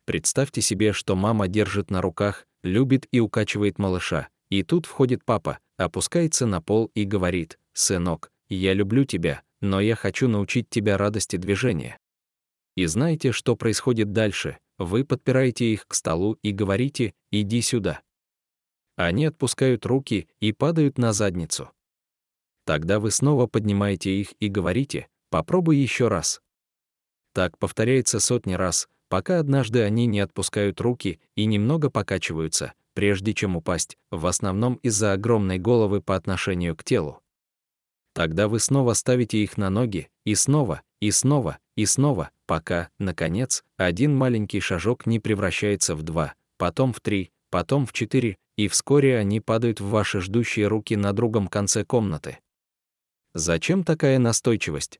Представьте 0.05 0.61
себе, 0.61 0.93
что 0.93 1.15
мама 1.15 1.47
держит 1.47 1.89
на 1.89 2.01
руках, 2.01 2.45
любит 2.61 3.07
и 3.11 3.19
укачивает 3.19 3.79
малыша, 3.79 4.29
и 4.49 4.61
тут 4.61 4.85
входит 4.85 5.25
папа, 5.25 5.59
опускается 5.77 6.45
на 6.45 6.61
пол 6.61 6.91
и 6.93 7.03
говорит, 7.03 7.59
«Сынок, 7.73 8.31
я 8.47 8.73
люблю 8.73 9.05
тебя, 9.05 9.41
но 9.61 9.81
я 9.81 9.95
хочу 9.95 10.27
научить 10.27 10.69
тебя 10.69 10.97
радости 10.97 11.37
движения». 11.37 11.97
И 12.75 12.85
знаете, 12.85 13.31
что 13.31 13.55
происходит 13.55 14.11
дальше? 14.11 14.57
Вы 14.77 15.05
подпираете 15.05 15.71
их 15.71 15.87
к 15.87 15.93
столу 15.93 16.33
и 16.41 16.51
говорите 16.51 17.13
«иди 17.31 17.61
сюда». 17.61 18.01
Они 18.95 19.25
отпускают 19.25 19.85
руки 19.85 20.27
и 20.39 20.53
падают 20.53 20.97
на 20.97 21.13
задницу. 21.13 21.71
Тогда 22.65 22.99
вы 22.99 23.11
снова 23.11 23.47
поднимаете 23.47 24.11
их 24.19 24.33
и 24.39 24.47
говорите 24.47 25.07
«попробуй 25.29 25.77
еще 25.77 26.07
раз». 26.07 26.41
Так 27.33 27.57
повторяется 27.57 28.19
сотни 28.19 28.53
раз, 28.53 28.87
пока 29.09 29.39
однажды 29.39 29.83
они 29.83 30.05
не 30.05 30.19
отпускают 30.19 30.79
руки 30.81 31.19
и 31.35 31.45
немного 31.45 31.89
покачиваются, 31.89 32.73
прежде 32.93 33.33
чем 33.33 33.55
упасть, 33.57 33.97
в 34.09 34.25
основном 34.25 34.75
из-за 34.75 35.13
огромной 35.13 35.59
головы 35.59 36.01
по 36.01 36.15
отношению 36.15 36.75
к 36.75 36.83
телу. 36.83 37.21
Тогда 38.13 38.47
вы 38.47 38.59
снова 38.59 38.93
ставите 38.93 39.39
их 39.39 39.57
на 39.57 39.69
ноги, 39.69 40.09
и 40.23 40.35
снова, 40.35 40.81
и 41.01 41.11
снова, 41.11 41.59
и 41.75 41.85
снова, 41.85 42.31
пока, 42.45 42.89
наконец, 42.99 43.63
один 43.77 44.15
маленький 44.15 44.59
шажок 44.59 45.05
не 45.05 45.19
превращается 45.19 45.95
в 45.95 46.03
два, 46.03 46.35
потом 46.57 46.93
в 46.93 46.99
три, 47.01 47.31
потом 47.49 47.85
в 47.85 47.93
четыре, 47.93 48.37
и 48.57 48.67
вскоре 48.67 49.17
они 49.17 49.41
падают 49.41 49.79
в 49.79 49.89
ваши 49.89 50.21
ждущие 50.21 50.67
руки 50.67 50.95
на 50.95 51.13
другом 51.13 51.47
конце 51.47 51.83
комнаты. 51.83 52.39
Зачем 53.33 53.83
такая 53.83 54.17
настойчивость? 54.19 54.99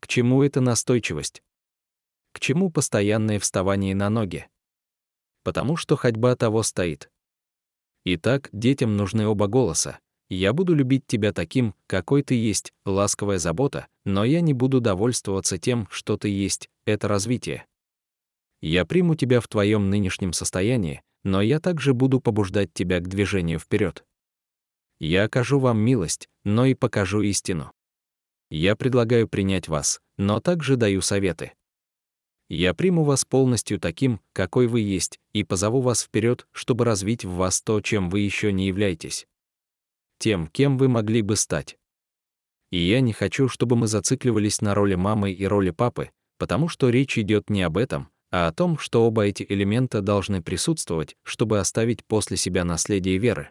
К 0.00 0.06
чему 0.06 0.42
эта 0.42 0.60
настойчивость? 0.60 1.42
К 2.32 2.40
чему 2.40 2.70
постоянное 2.70 3.38
вставание 3.38 3.94
на 3.94 4.10
ноги? 4.10 4.48
Потому 5.42 5.76
что 5.76 5.96
ходьба 5.96 6.36
того 6.36 6.62
стоит. 6.62 7.10
Итак, 8.04 8.48
детям 8.52 8.96
нужны 8.96 9.26
оба 9.26 9.46
голоса. 9.46 10.00
Я 10.30 10.52
буду 10.52 10.74
любить 10.74 11.06
тебя 11.06 11.32
таким, 11.32 11.74
какой 11.86 12.22
ты 12.22 12.34
есть, 12.34 12.72
ласковая 12.86 13.38
забота, 13.38 13.86
но 14.04 14.24
я 14.24 14.40
не 14.40 14.54
буду 14.54 14.80
довольствоваться 14.80 15.58
тем, 15.58 15.86
что 15.90 16.16
ты 16.16 16.28
есть, 16.28 16.70
это 16.86 17.08
развитие. 17.08 17.66
Я 18.62 18.86
приму 18.86 19.14
тебя 19.14 19.40
в 19.40 19.48
твоем 19.48 19.90
нынешнем 19.90 20.32
состоянии, 20.32 21.02
но 21.22 21.42
я 21.42 21.60
также 21.60 21.92
буду 21.92 22.20
побуждать 22.20 22.72
тебя 22.72 23.00
к 23.00 23.08
движению 23.08 23.58
вперед. 23.58 24.04
Я 24.98 25.24
окажу 25.24 25.58
вам 25.58 25.78
милость, 25.78 26.28
но 26.44 26.64
и 26.64 26.74
покажу 26.74 27.20
истину. 27.20 27.72
Я 28.50 28.76
предлагаю 28.76 29.28
принять 29.28 29.68
вас, 29.68 30.00
но 30.16 30.40
также 30.40 30.76
даю 30.76 31.02
советы. 31.02 31.52
Я 32.48 32.72
приму 32.72 33.04
вас 33.04 33.24
полностью 33.24 33.80
таким, 33.80 34.20
какой 34.32 34.66
вы 34.66 34.80
есть, 34.80 35.18
и 35.32 35.44
позову 35.44 35.80
вас 35.80 36.02
вперед, 36.02 36.46
чтобы 36.52 36.84
развить 36.84 37.24
в 37.24 37.32
вас 37.32 37.60
то, 37.60 37.80
чем 37.80 38.10
вы 38.10 38.20
еще 38.20 38.52
не 38.52 38.66
являетесь. 38.66 39.26
Тем, 40.24 40.46
кем 40.46 40.78
вы 40.78 40.88
могли 40.88 41.20
бы 41.20 41.36
стать. 41.36 41.76
И 42.70 42.78
я 42.78 43.02
не 43.02 43.12
хочу, 43.12 43.46
чтобы 43.46 43.76
мы 43.76 43.86
зацикливались 43.86 44.62
на 44.62 44.74
роли 44.74 44.94
мамы 44.94 45.30
и 45.32 45.46
роли 45.46 45.68
папы, 45.68 46.12
потому 46.38 46.68
что 46.68 46.88
речь 46.88 47.18
идет 47.18 47.50
не 47.50 47.60
об 47.60 47.76
этом, 47.76 48.08
а 48.30 48.46
о 48.46 48.52
том, 48.54 48.78
что 48.78 49.06
оба 49.06 49.26
эти 49.26 49.44
элемента 49.46 50.00
должны 50.00 50.42
присутствовать, 50.42 51.14
чтобы 51.24 51.58
оставить 51.58 52.06
после 52.06 52.38
себя 52.38 52.64
наследие 52.64 53.18
веры. 53.18 53.50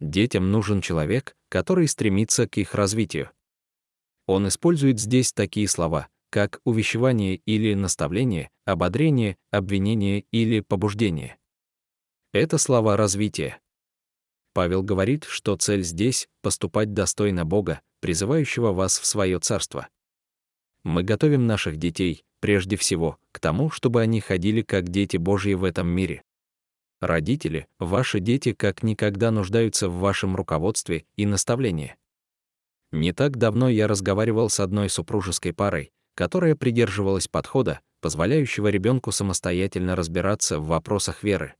Детям 0.00 0.50
нужен 0.50 0.80
человек, 0.80 1.36
который 1.48 1.86
стремится 1.86 2.48
к 2.48 2.56
их 2.56 2.74
развитию. 2.74 3.30
Он 4.26 4.48
использует 4.48 4.98
здесь 4.98 5.32
такие 5.32 5.68
слова, 5.68 6.08
как 6.30 6.60
увещевание 6.64 7.36
или 7.36 7.74
наставление, 7.74 8.50
ободрение, 8.64 9.36
обвинение 9.52 10.24
или 10.32 10.58
побуждение. 10.58 11.38
Это 12.32 12.58
слова 12.58 12.96
развития. 12.96 13.60
Павел 14.58 14.82
говорит, 14.82 15.22
что 15.22 15.54
цель 15.54 15.84
здесь— 15.84 16.28
поступать 16.42 16.92
достойно 16.92 17.44
Бога, 17.44 17.80
призывающего 18.00 18.72
вас 18.72 18.98
в 18.98 19.06
свое 19.06 19.38
царство. 19.38 19.86
Мы 20.82 21.04
готовим 21.04 21.46
наших 21.46 21.76
детей, 21.76 22.24
прежде 22.40 22.76
всего, 22.76 23.18
к 23.30 23.38
тому, 23.38 23.70
чтобы 23.70 24.02
они 24.02 24.20
ходили 24.20 24.62
как 24.62 24.88
дети 24.88 25.16
Божьи 25.16 25.54
в 25.54 25.62
этом 25.62 25.86
мире. 25.86 26.24
Родители, 27.00 27.68
ваши 27.78 28.18
дети 28.18 28.52
как 28.52 28.82
никогда 28.82 29.30
нуждаются 29.30 29.88
в 29.88 30.00
вашем 30.00 30.34
руководстве 30.34 31.04
и 31.14 31.24
наставлении. 31.24 31.94
Не 32.90 33.12
так 33.12 33.36
давно 33.36 33.68
я 33.68 33.86
разговаривал 33.86 34.50
с 34.50 34.58
одной 34.58 34.88
супружеской 34.88 35.52
парой, 35.52 35.92
которая 36.16 36.56
придерживалась 36.56 37.28
подхода, 37.28 37.78
позволяющего 38.00 38.66
ребенку 38.66 39.12
самостоятельно 39.12 39.94
разбираться 39.94 40.58
в 40.58 40.66
вопросах 40.66 41.22
веры. 41.22 41.54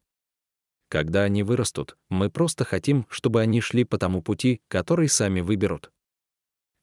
Когда 0.89 1.25
они 1.25 1.43
вырастут, 1.43 1.97
мы 2.09 2.31
просто 2.31 2.65
хотим, 2.65 3.07
чтобы 3.11 3.41
они 3.43 3.61
шли 3.61 3.85
по 3.85 3.99
тому 3.99 4.23
пути, 4.23 4.63
который 4.69 5.09
сами 5.09 5.41
выберут. 5.41 5.93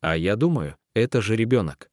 А 0.01 0.15
я 0.15 0.35
думаю, 0.35 0.77
это 0.93 1.21
же 1.21 1.35
ребенок. 1.35 1.89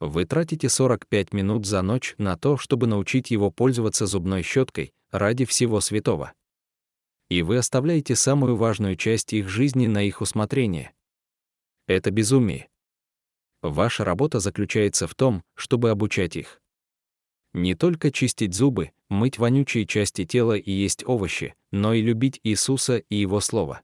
Вы 0.00 0.24
тратите 0.24 0.68
45 0.68 1.32
минут 1.32 1.64
за 1.64 1.80
ночь 1.80 2.16
на 2.18 2.36
то, 2.36 2.56
чтобы 2.56 2.88
научить 2.88 3.30
его 3.30 3.52
пользоваться 3.52 4.06
зубной 4.06 4.42
щеткой 4.42 4.92
ради 5.12 5.44
всего 5.44 5.80
святого. 5.80 6.32
И 7.28 7.42
вы 7.42 7.58
оставляете 7.58 8.16
самую 8.16 8.56
важную 8.56 8.96
часть 8.96 9.32
их 9.32 9.48
жизни 9.48 9.86
на 9.86 10.02
их 10.02 10.20
усмотрение. 10.20 10.92
Это 11.86 12.10
безумие. 12.10 12.68
Ваша 13.62 14.04
работа 14.04 14.40
заключается 14.40 15.06
в 15.06 15.14
том, 15.14 15.44
чтобы 15.54 15.90
обучать 15.90 16.34
их. 16.34 16.60
Не 17.54 17.76
только 17.76 18.10
чистить 18.10 18.54
зубы, 18.54 18.90
мыть 19.12 19.38
вонючие 19.38 19.86
части 19.86 20.24
тела 20.24 20.56
и 20.56 20.72
есть 20.72 21.04
овощи, 21.06 21.54
но 21.70 21.92
и 21.94 22.02
любить 22.02 22.40
Иисуса 22.42 22.98
и 22.98 23.16
Его 23.16 23.40
Слово. 23.40 23.82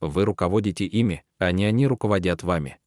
Вы 0.00 0.24
руководите 0.24 0.84
ими, 0.84 1.24
а 1.38 1.52
не 1.52 1.64
они 1.64 1.86
руководят 1.86 2.42
вами. 2.42 2.78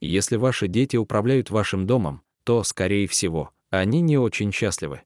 Если 0.00 0.36
ваши 0.36 0.68
дети 0.68 0.96
управляют 0.96 1.50
вашим 1.50 1.86
домом, 1.86 2.22
то, 2.44 2.62
скорее 2.64 3.06
всего, 3.06 3.52
они 3.70 4.00
не 4.00 4.18
очень 4.18 4.52
счастливы. 4.52 5.02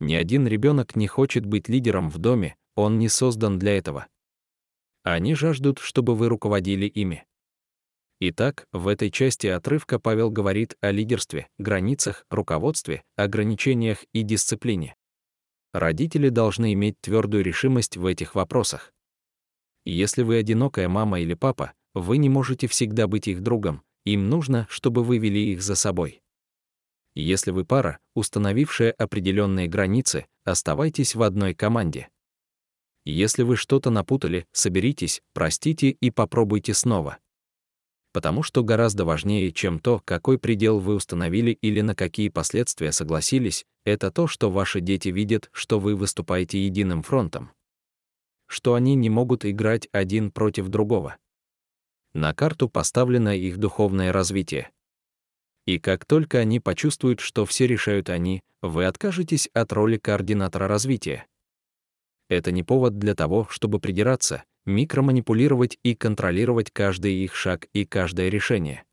Ни 0.00 0.14
один 0.14 0.46
ребенок 0.46 0.96
не 0.96 1.06
хочет 1.06 1.46
быть 1.46 1.68
лидером 1.68 2.10
в 2.10 2.18
доме, 2.18 2.56
он 2.74 2.98
не 2.98 3.08
создан 3.08 3.58
для 3.58 3.76
этого. 3.76 4.06
Они 5.02 5.34
жаждут, 5.34 5.78
чтобы 5.78 6.14
вы 6.14 6.28
руководили 6.28 6.86
ими. 6.86 7.24
Итак, 8.24 8.68
в 8.70 8.86
этой 8.86 9.10
части 9.10 9.48
отрывка 9.48 9.98
Павел 9.98 10.30
говорит 10.30 10.76
о 10.80 10.92
лидерстве, 10.92 11.48
границах, 11.58 12.24
руководстве, 12.30 13.02
ограничениях 13.16 14.04
и 14.12 14.22
дисциплине. 14.22 14.94
Родители 15.72 16.28
должны 16.28 16.72
иметь 16.74 17.00
твердую 17.00 17.42
решимость 17.42 17.96
в 17.96 18.06
этих 18.06 18.36
вопросах. 18.36 18.92
Если 19.84 20.22
вы 20.22 20.36
одинокая 20.36 20.88
мама 20.88 21.18
или 21.18 21.34
папа, 21.34 21.72
вы 21.94 22.18
не 22.18 22.28
можете 22.28 22.68
всегда 22.68 23.08
быть 23.08 23.26
их 23.26 23.40
другом, 23.40 23.82
им 24.04 24.30
нужно, 24.30 24.68
чтобы 24.70 25.02
вы 25.02 25.18
вели 25.18 25.50
их 25.50 25.60
за 25.60 25.74
собой. 25.74 26.22
Если 27.16 27.50
вы 27.50 27.64
пара, 27.64 27.98
установившая 28.14 28.92
определенные 28.92 29.66
границы, 29.66 30.26
оставайтесь 30.44 31.16
в 31.16 31.24
одной 31.24 31.54
команде. 31.54 32.08
Если 33.04 33.42
вы 33.42 33.56
что-то 33.56 33.90
напутали, 33.90 34.46
соберитесь, 34.52 35.22
простите 35.32 35.90
и 35.90 36.12
попробуйте 36.12 36.72
снова. 36.72 37.18
Потому 38.12 38.42
что 38.42 38.62
гораздо 38.62 39.06
важнее, 39.06 39.50
чем 39.52 39.78
то, 39.78 40.00
какой 40.04 40.38
предел 40.38 40.78
вы 40.78 40.94
установили 40.94 41.50
или 41.50 41.80
на 41.80 41.94
какие 41.94 42.28
последствия 42.28 42.92
согласились, 42.92 43.64
это 43.84 44.10
то, 44.10 44.26
что 44.26 44.50
ваши 44.50 44.80
дети 44.80 45.08
видят, 45.08 45.48
что 45.52 45.80
вы 45.80 45.96
выступаете 45.96 46.62
единым 46.62 47.02
фронтом. 47.02 47.50
Что 48.46 48.74
они 48.74 48.94
не 48.94 49.08
могут 49.08 49.46
играть 49.46 49.88
один 49.92 50.30
против 50.30 50.68
другого. 50.68 51.16
На 52.12 52.34
карту 52.34 52.68
поставлено 52.68 53.34
их 53.34 53.56
духовное 53.56 54.12
развитие. 54.12 54.70
И 55.64 55.78
как 55.78 56.04
только 56.04 56.38
они 56.38 56.60
почувствуют, 56.60 57.20
что 57.20 57.46
все 57.46 57.66
решают 57.66 58.10
они, 58.10 58.42
вы 58.60 58.84
откажетесь 58.84 59.48
от 59.54 59.72
роли 59.72 59.96
координатора 59.96 60.68
развития. 60.68 61.26
Это 62.28 62.52
не 62.52 62.62
повод 62.62 62.98
для 62.98 63.14
того, 63.14 63.46
чтобы 63.48 63.78
придираться, 63.78 64.44
микроманипулировать 64.66 65.78
и 65.82 65.94
контролировать 65.94 66.70
каждый 66.70 67.14
их 67.14 67.34
шаг 67.34 67.66
и 67.72 67.84
каждое 67.84 68.28
решение. 68.28 68.84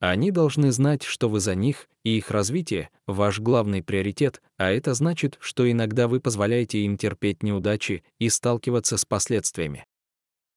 Они 0.00 0.32
должны 0.32 0.72
знать, 0.72 1.04
что 1.04 1.28
вы 1.28 1.38
за 1.38 1.54
них, 1.54 1.88
и 2.02 2.18
их 2.18 2.32
развитие— 2.32 2.90
ваш 3.06 3.38
главный 3.38 3.84
приоритет, 3.84 4.42
а 4.56 4.70
это 4.70 4.94
значит, 4.94 5.38
что 5.40 5.70
иногда 5.70 6.08
вы 6.08 6.18
позволяете 6.18 6.80
им 6.80 6.96
терпеть 6.96 7.44
неудачи 7.44 8.02
и 8.18 8.28
сталкиваться 8.28 8.96
с 8.96 9.04
последствиями. 9.04 9.86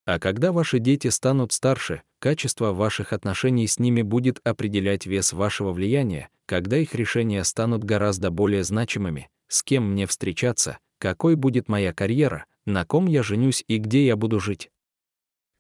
А 0.06 0.20
когда 0.20 0.52
ваши 0.52 0.80
дети 0.80 1.10
станут 1.10 1.52
старше, 1.52 2.02
качество 2.20 2.74
ваших 2.74 3.14
отношений 3.14 3.68
с 3.68 3.78
ними 3.78 4.02
будет 4.02 4.40
определять 4.44 5.06
вес 5.06 5.34
вашего 5.34 5.72
влияния, 5.72 6.30
когда 6.48 6.78
их 6.78 6.96
решения 6.96 7.44
станут 7.44 7.84
гораздо 7.84 8.32
более 8.32 8.64
значимыми, 8.64 9.30
с 9.48 9.62
кем 9.62 9.92
мне 9.92 10.08
встречаться, 10.08 10.80
какой 11.00 11.36
будет 11.36 11.68
моя 11.68 11.94
карьера, 11.94 12.46
на 12.66 12.86
ком 12.86 13.08
я 13.08 13.24
женюсь 13.24 13.64
и 13.68 13.78
где 13.78 14.06
я 14.06 14.16
буду 14.16 14.40
жить. 14.40 14.72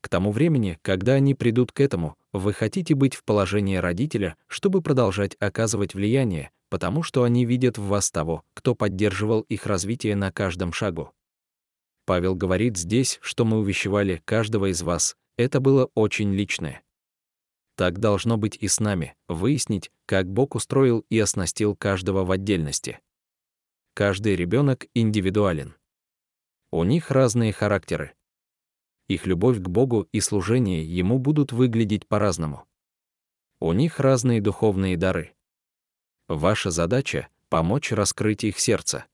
К 0.02 0.10
тому 0.10 0.32
времени, 0.32 0.78
когда 0.82 1.14
они 1.14 1.34
придут 1.34 1.72
к 1.72 1.80
этому, 1.80 2.16
вы 2.32 2.54
хотите 2.54 2.94
быть 2.94 3.16
в 3.16 3.24
положении 3.24 3.78
родителя, 3.78 4.36
чтобы 4.48 4.82
продолжать 4.82 5.36
оказывать 5.40 5.96
влияние, 5.96 6.52
потому 6.70 7.02
что 7.02 7.24
они 7.24 7.46
видят 7.46 7.78
в 7.78 7.86
вас 7.86 8.12
того, 8.12 8.44
кто 8.54 8.76
поддерживал 8.76 9.42
их 9.42 9.66
развитие 9.66 10.16
на 10.16 10.32
каждом 10.32 10.74
шагу. 10.74 11.12
Павел 12.06 12.36
говорит 12.36 12.78
здесь, 12.78 13.18
что 13.22 13.46
мы 13.46 13.58
увещевали 13.58 14.22
каждого 14.26 14.72
из 14.72 14.84
вас, 14.84 15.16
это 15.38 15.60
было 15.60 15.90
очень 15.96 16.34
личное. 16.34 16.84
Так 17.76 18.00
должно 18.00 18.38
быть 18.38 18.58
и 18.58 18.68
с 18.68 18.80
нами, 18.80 19.16
выяснить, 19.28 19.92
как 20.06 20.32
Бог 20.32 20.56
устроил 20.56 21.04
и 21.10 21.20
оснастил 21.20 21.76
каждого 21.76 22.24
в 22.24 22.32
отдельности. 22.32 23.00
Каждый 23.96 24.36
ребенок 24.36 24.86
индивидуален. 24.94 25.76
У 26.72 26.84
них 26.84 27.12
разные 27.12 27.54
характеры. 27.54 28.14
Их 29.08 29.28
любовь 29.28 29.60
к 29.60 29.68
Богу 29.68 30.08
и 30.12 30.20
служение 30.20 30.84
Ему 30.84 31.20
будут 31.20 31.52
выглядеть 31.52 32.08
по-разному. 32.08 32.66
У 33.60 33.72
них 33.72 34.00
разные 34.00 34.42
духовные 34.42 34.98
дары. 34.98 35.36
Ваша 36.28 36.72
задача— 36.72 37.30
помочь 37.50 37.92
раскрыть 37.92 38.44
их 38.44 38.60
сердце. 38.60 39.06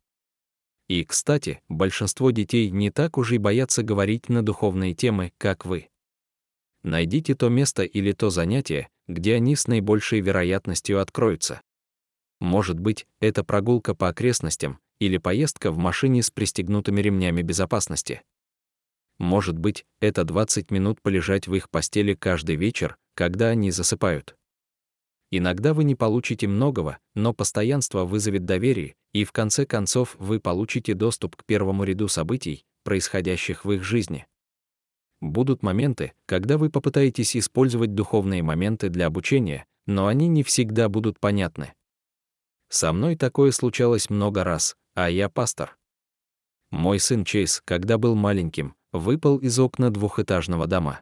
И, 0.87 1.03
кстати, 1.03 1.61
большинство 1.69 2.31
детей 2.31 2.69
не 2.69 2.89
так 2.89 3.17
уж 3.17 3.31
и 3.31 3.37
боятся 3.37 3.83
говорить 3.83 4.29
на 4.29 4.43
духовные 4.43 4.93
темы, 4.93 5.33
как 5.37 5.65
вы. 5.65 5.89
Найдите 6.83 7.35
то 7.35 7.49
место 7.49 7.83
или 7.83 8.11
то 8.13 8.29
занятие, 8.29 8.89
где 9.07 9.35
они 9.35 9.55
с 9.55 9.67
наибольшей 9.67 10.21
вероятностью 10.21 10.99
откроются. 10.99 11.61
Может 12.39 12.79
быть, 12.79 13.07
это 13.19 13.43
прогулка 13.43 13.93
по 13.93 14.07
окрестностям 14.07 14.79
или 15.01 15.17
поездка 15.17 15.71
в 15.71 15.79
машине 15.79 16.21
с 16.21 16.29
пристегнутыми 16.29 17.01
ремнями 17.01 17.41
безопасности. 17.41 18.21
Может 19.17 19.57
быть, 19.57 19.83
это 19.99 20.23
20 20.23 20.69
минут 20.69 21.01
полежать 21.01 21.47
в 21.47 21.55
их 21.55 21.71
постели 21.71 22.13
каждый 22.13 22.55
вечер, 22.55 22.97
когда 23.15 23.47
они 23.47 23.71
засыпают. 23.71 24.35
Иногда 25.31 25.73
вы 25.73 25.85
не 25.85 25.95
получите 25.95 26.47
многого, 26.47 26.99
но 27.15 27.33
постоянство 27.33 28.05
вызовет 28.05 28.45
доверие, 28.45 28.93
и 29.11 29.23
в 29.23 29.31
конце 29.31 29.65
концов 29.65 30.15
вы 30.19 30.39
получите 30.39 30.93
доступ 30.93 31.35
к 31.35 31.45
первому 31.45 31.83
ряду 31.83 32.07
событий, 32.07 32.63
происходящих 32.83 33.65
в 33.65 33.71
их 33.71 33.83
жизни. 33.83 34.27
Будут 35.19 35.63
моменты, 35.63 36.13
когда 36.27 36.59
вы 36.59 36.69
попытаетесь 36.69 37.35
использовать 37.35 37.95
духовные 37.95 38.43
моменты 38.43 38.89
для 38.89 39.07
обучения, 39.07 39.65
но 39.87 40.05
они 40.05 40.27
не 40.27 40.43
всегда 40.43 40.89
будут 40.89 41.19
понятны. 41.19 41.73
Со 42.69 42.93
мной 42.93 43.15
такое 43.15 43.51
случалось 43.51 44.09
много 44.09 44.43
раз, 44.43 44.75
а 44.93 45.09
я 45.09 45.29
пастор. 45.29 45.77
Мой 46.69 46.99
сын 46.99 47.25
Чейз, 47.25 47.61
когда 47.65 47.97
был 47.97 48.15
маленьким, 48.15 48.75
выпал 48.91 49.37
из 49.37 49.59
окна 49.59 49.91
двухэтажного 49.91 50.67
дома. 50.67 51.01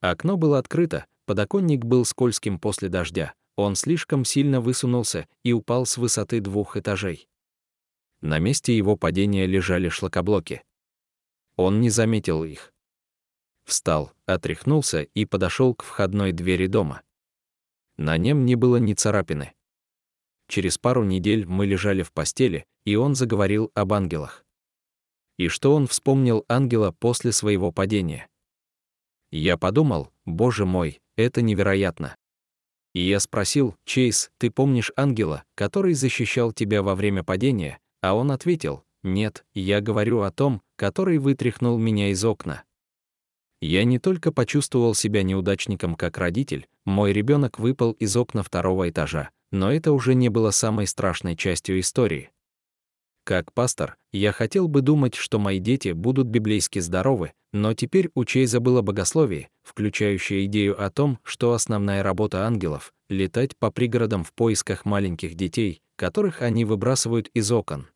Окно 0.00 0.36
было 0.36 0.58
открыто, 0.58 1.06
Подоконник 1.26 1.84
был 1.84 2.04
скользким 2.04 2.58
после 2.58 2.90
дождя, 2.90 3.32
он 3.56 3.76
слишком 3.76 4.24
сильно 4.24 4.60
высунулся 4.60 5.26
и 5.42 5.52
упал 5.52 5.86
с 5.86 5.96
высоты 5.96 6.40
двух 6.40 6.76
этажей. 6.76 7.28
На 8.20 8.38
месте 8.38 8.76
его 8.76 8.96
падения 8.96 9.46
лежали 9.46 9.88
шлакоблоки. 9.88 10.62
Он 11.56 11.80
не 11.80 11.88
заметил 11.88 12.44
их. 12.44 12.72
Встал, 13.64 14.12
отряхнулся 14.26 15.02
и 15.02 15.24
подошел 15.24 15.74
к 15.74 15.82
входной 15.82 16.32
двери 16.32 16.66
дома. 16.66 17.02
На 17.96 18.18
нем 18.18 18.44
не 18.44 18.56
было 18.56 18.76
ни 18.76 18.92
царапины. 18.92 19.54
Через 20.48 20.76
пару 20.76 21.04
недель 21.04 21.46
мы 21.46 21.64
лежали 21.64 22.02
в 22.02 22.12
постели, 22.12 22.66
и 22.84 22.96
он 22.96 23.14
заговорил 23.14 23.70
об 23.74 23.92
ангелах. 23.92 24.44
И 25.38 25.48
что 25.48 25.74
он 25.74 25.86
вспомнил 25.86 26.44
ангела 26.48 26.92
после 26.92 27.32
своего 27.32 27.72
падения. 27.72 28.28
Я 29.30 29.56
подумал, 29.56 30.12
боже 30.24 30.64
мой, 30.64 31.00
это 31.16 31.42
невероятно. 31.42 32.16
И 32.94 33.00
я 33.00 33.18
спросил, 33.18 33.74
Чейз, 33.84 34.30
ты 34.38 34.50
помнишь 34.50 34.92
ангела, 34.96 35.42
который 35.56 35.94
защищал 35.94 36.52
тебя 36.52 36.82
во 36.82 36.94
время 36.94 37.24
падения? 37.24 37.80
А 38.00 38.14
он 38.14 38.30
ответил, 38.30 38.84
нет, 39.02 39.44
я 39.54 39.80
говорю 39.80 40.22
о 40.22 40.30
том, 40.30 40.62
который 40.76 41.18
вытряхнул 41.18 41.78
меня 41.78 42.10
из 42.10 42.24
окна. 42.24 42.64
Я 43.60 43.84
не 43.84 43.98
только 43.98 44.30
почувствовал 44.30 44.94
себя 44.94 45.22
неудачником 45.22 45.94
как 45.94 46.18
родитель, 46.18 46.68
мой 46.84 47.12
ребенок 47.12 47.58
выпал 47.58 47.92
из 47.92 48.16
окна 48.16 48.42
второго 48.42 48.88
этажа, 48.88 49.30
но 49.50 49.72
это 49.72 49.92
уже 49.92 50.14
не 50.14 50.28
было 50.28 50.50
самой 50.50 50.86
страшной 50.86 51.34
частью 51.34 51.80
истории. 51.80 52.30
Как 53.24 53.54
пастор, 53.54 53.96
я 54.12 54.32
хотел 54.32 54.68
бы 54.68 54.82
думать, 54.82 55.14
что 55.14 55.38
мои 55.38 55.58
дети 55.58 55.92
будут 55.92 56.26
библейски 56.26 56.78
здоровы, 56.78 57.32
но 57.54 57.72
теперь 57.72 58.10
у 58.14 58.26
Чейза 58.26 58.60
было 58.60 58.82
богословие, 58.82 59.48
включающее 59.62 60.44
идею 60.44 60.82
о 60.82 60.90
том, 60.90 61.18
что 61.22 61.54
основная 61.54 62.02
работа 62.02 62.46
ангелов— 62.46 62.92
летать 63.08 63.56
по 63.56 63.70
пригородам 63.70 64.24
в 64.24 64.34
поисках 64.34 64.84
маленьких 64.84 65.36
детей, 65.36 65.80
которых 65.96 66.42
они 66.42 66.66
выбрасывают 66.66 67.28
из 67.28 67.50
окон. 67.50 67.88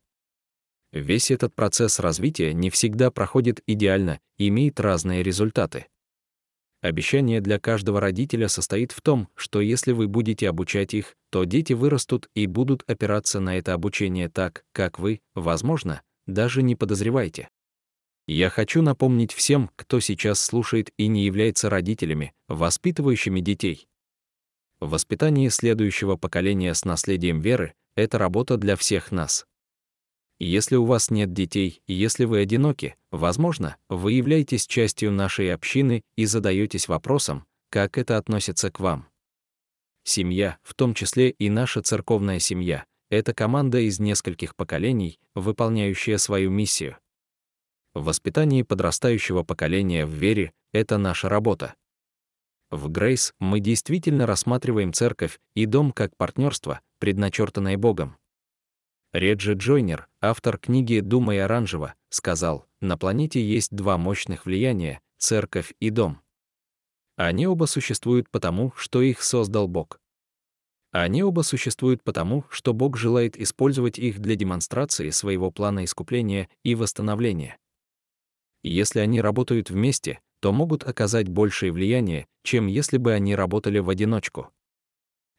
Весь 0.91 1.29
этот 1.29 1.53
процесс 1.53 1.99
развития 1.99 2.51
не 2.53 2.71
всегда 2.71 3.11
проходит 3.11 3.61
идеально 3.67 4.19
и 4.39 4.47
имеет 4.47 4.79
разные 4.79 5.21
результаты. 5.21 5.85
Обещание 6.81 7.41
для 7.41 7.59
каждого 7.59 7.99
родителя 7.99 8.47
состоит 8.47 8.93
в 8.93 9.01
том, 9.01 9.27
что 9.35 9.59
если 9.59 9.91
вы 9.91 10.07
будете 10.07 10.47
обучать 10.47 10.93
их, 10.93 11.15
то 11.29 11.43
дети 11.43 11.73
вырастут 11.73 12.29
и 12.35 12.47
будут 12.47 12.89
опираться 12.89 13.41
на 13.41 13.57
это 13.57 13.73
обучение 13.73 14.29
так, 14.29 14.63
как 14.71 14.97
вы, 14.97 15.19
возможно, 15.35 16.01
даже 16.25 16.63
не 16.63 16.75
подозреваете. 16.75 17.49
Я 18.27 18.49
хочу 18.49 18.81
напомнить 18.81 19.33
всем, 19.33 19.71
кто 19.75 19.99
сейчас 19.99 20.39
слушает 20.39 20.91
и 20.97 21.07
не 21.07 21.25
является 21.25 21.69
родителями, 21.69 22.33
воспитывающими 22.47 23.41
детей. 23.41 23.87
Воспитание 24.79 25.49
следующего 25.49 26.15
поколения 26.15 26.73
с 26.73 26.85
наследием 26.85 27.41
веры— 27.41 27.73
это 27.95 28.17
работа 28.17 28.55
для 28.55 28.77
всех 28.77 29.11
нас. 29.11 29.45
Если 30.39 30.77
у 30.77 30.85
вас 30.85 31.09
нет 31.09 31.33
детей, 31.33 31.81
если 31.85 32.23
вы 32.23 32.39
одиноки, 32.39 32.95
возможно, 33.11 33.75
вы 33.89 34.13
являетесь 34.13 34.67
частью 34.67 35.11
нашей 35.11 35.53
общины 35.53 36.01
и 36.15 36.25
задаетесь 36.25 36.87
вопросом, 36.87 37.45
как 37.69 37.97
это 37.97 38.17
относится 38.17 38.71
к 38.71 38.79
вам. 38.79 39.07
Семья, 40.05 40.57
в 40.63 40.73
том 40.75 40.93
числе 40.93 41.29
и 41.29 41.49
наша 41.49 41.81
церковная 41.81 42.39
семья, 42.39 42.85
это 43.09 43.33
команда 43.33 43.79
из 43.79 43.99
нескольких 43.99 44.55
поколений, 44.55 45.19
выполняющая 45.35 46.17
свою 46.17 46.49
миссию. 46.51 46.97
Воспитание 47.93 48.63
подрастающего 48.63 49.43
поколения 49.43 50.05
в 50.05 50.11
вере— 50.11 50.53
это 50.71 50.97
наша 50.97 51.27
работа. 51.27 51.75
В 52.71 52.87
Грейс 52.87 53.33
мы 53.39 53.59
действительно 53.59 54.25
рассматриваем 54.25 54.93
церковь 54.93 55.39
и 55.55 55.65
дом 55.65 55.91
как 55.91 56.15
партнерство, 56.15 56.79
предначертанное 56.99 57.77
Богом. 57.77 58.15
Реджи 59.11 59.53
Джойнер, 59.53 60.07
автор 60.21 60.59
книги 60.59 60.99
«Думай 60.99 61.41
оранжево», 61.41 61.95
сказал, 62.09 62.67
на 62.79 62.95
планете 62.95 63.43
есть 63.43 63.75
два 63.75 63.97
мощных 63.97 64.45
влияния— 64.45 65.01
церковь 65.17 65.73
и 65.79 65.89
дом. 65.89 66.21
Они 67.15 67.47
оба 67.47 67.65
существуют 67.65 68.29
потому, 68.29 68.71
что 68.75 69.01
их 69.01 69.23
создал 69.23 69.67
Бог. 69.67 69.99
Они 70.91 71.23
оба 71.23 71.41
существуют 71.41 72.03
потому, 72.03 72.45
что 72.51 72.71
Бог 72.71 72.97
желает 72.97 73.35
использовать 73.35 73.97
их 73.97 74.19
для 74.19 74.35
демонстрации 74.35 75.09
своего 75.09 75.49
плана 75.49 75.85
искупления 75.85 76.47
и 76.63 76.75
восстановления. 76.75 77.57
Если 78.61 78.99
они 78.99 79.21
работают 79.21 79.71
вместе, 79.71 80.19
то 80.39 80.51
могут 80.51 80.83
оказать 80.83 81.29
большее 81.29 81.71
влияние, 81.71 82.27
чем 82.43 82.67
если 82.67 82.97
бы 82.97 83.11
они 83.13 83.35
работали 83.35 83.79
в 83.79 83.89
одиночку. 83.89 84.51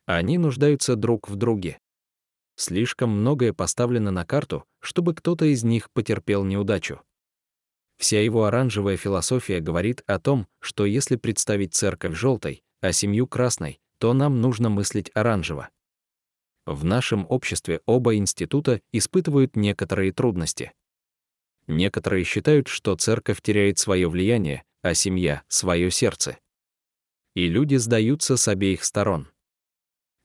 Они 0.07 0.39
нуждаются 0.39 0.97
друг 0.97 1.29
в 1.29 1.37
друге. 1.37 1.79
Слишком 2.61 3.09
многое 3.09 3.55
поставлено 3.55 4.11
на 4.11 4.27
карту, 4.27 4.67
чтобы 4.81 5.15
кто-то 5.15 5.47
из 5.47 5.65
них 5.65 5.91
потерпел 5.93 6.45
неудачу. 6.45 7.01
Вся 7.97 8.21
его 8.21 8.45
оранжевая 8.45 8.99
философия 8.99 9.61
говорит 9.61 10.03
о 10.07 10.19
том, 10.19 10.47
что 10.59 10.85
если 10.85 11.17
представить 11.17 11.73
церковь 11.73 12.15
желтой, 12.15 12.63
а 12.83 12.93
семью 12.93 13.27
красной, 13.27 13.81
то 13.97 14.13
нам 14.13 14.43
нужно 14.43 14.69
мыслить 14.69 15.11
оранжево. 15.15 15.71
В 16.67 16.85
нашем 16.85 17.25
обществе 17.31 17.81
оба 17.87 18.15
института 18.17 18.83
испытывают 18.93 19.57
некоторые 19.57 20.13
трудности. 20.13 20.75
Некоторые 21.67 22.25
считают, 22.25 22.69
что 22.69 22.95
церковь 22.95 23.41
теряет 23.41 23.79
свое 23.79 24.07
влияние, 24.07 24.65
а 24.83 24.93
семья— 24.93 25.45
свое 25.49 25.91
сердце. 25.91 26.37
И 27.35 27.49
люди 27.49 27.77
сдаются 27.77 28.37
с 28.37 28.49
обеих 28.49 28.85
сторон. 28.85 29.31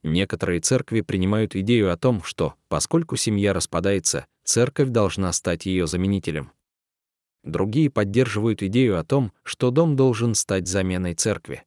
Некоторые 0.07 0.59
церкви 0.59 1.01
принимают 1.01 1.55
идею 1.55 1.91
о 1.91 1.97
том, 1.97 2.21
что, 2.21 2.53
поскольку 2.67 3.15
семья 3.15 3.53
распадается, 3.53 4.27
церковь 4.43 4.89
должна 4.89 5.33
стать 5.33 5.65
ее 5.65 5.87
заменителем. 5.87 6.51
Другие 7.43 7.89
поддерживают 7.89 8.61
идею 8.61 8.99
о 8.99 9.03
том, 9.03 9.33
что 9.41 9.71
дом 9.71 9.95
должен 9.95 10.35
стать 10.35 10.67
заменой 10.67 11.15
церкви. 11.15 11.63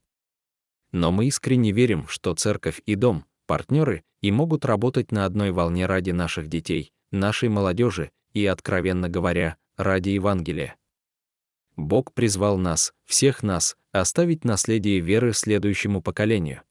Но 0.93 1.11
мы 1.11 1.27
искренне 1.27 1.73
верим, 1.73 2.07
что 2.07 2.33
церковь 2.33 2.81
и 2.87 2.95
дом— 2.95 3.25
партнеры 3.47 4.05
и 4.21 4.31
могут 4.31 4.65
работать 4.65 5.11
на 5.11 5.25
одной 5.25 5.51
волне 5.51 5.87
ради 5.87 6.13
наших 6.13 6.47
детей, 6.47 6.93
нашей 7.11 7.49
молодежи 7.49 8.13
и, 8.35 8.47
откровенно 8.47 9.09
говоря, 9.09 9.57
ради 9.77 10.11
Евангелия. 10.11 10.77
Бог 11.75 12.13
призвал 12.13 12.57
нас, 12.57 12.95
всех 13.05 13.43
нас, 13.43 13.77
оставить 13.91 14.45
наследие 14.45 15.01
веры 15.01 15.33
следующему 15.33 16.01
поколению. 16.03 16.63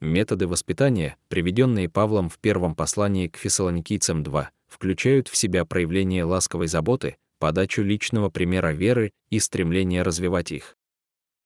Методы 0.00 0.46
воспитания, 0.46 1.16
приведенные 1.28 1.88
Павлом 1.90 2.30
в 2.30 2.38
первом 2.38 2.74
послании 2.74 3.28
к 3.28 3.36
Фессалоникийцам 3.36 4.22
2, 4.22 4.50
включают 4.66 5.28
в 5.28 5.36
себя 5.36 5.66
проявление 5.66 6.24
ласковой 6.24 6.68
заботы, 6.68 7.16
подачу 7.38 7.82
личного 7.82 8.30
примера 8.30 8.72
веры 8.72 9.12
и 9.28 9.38
стремление 9.38 10.02
развивать 10.02 10.52
их. 10.52 10.78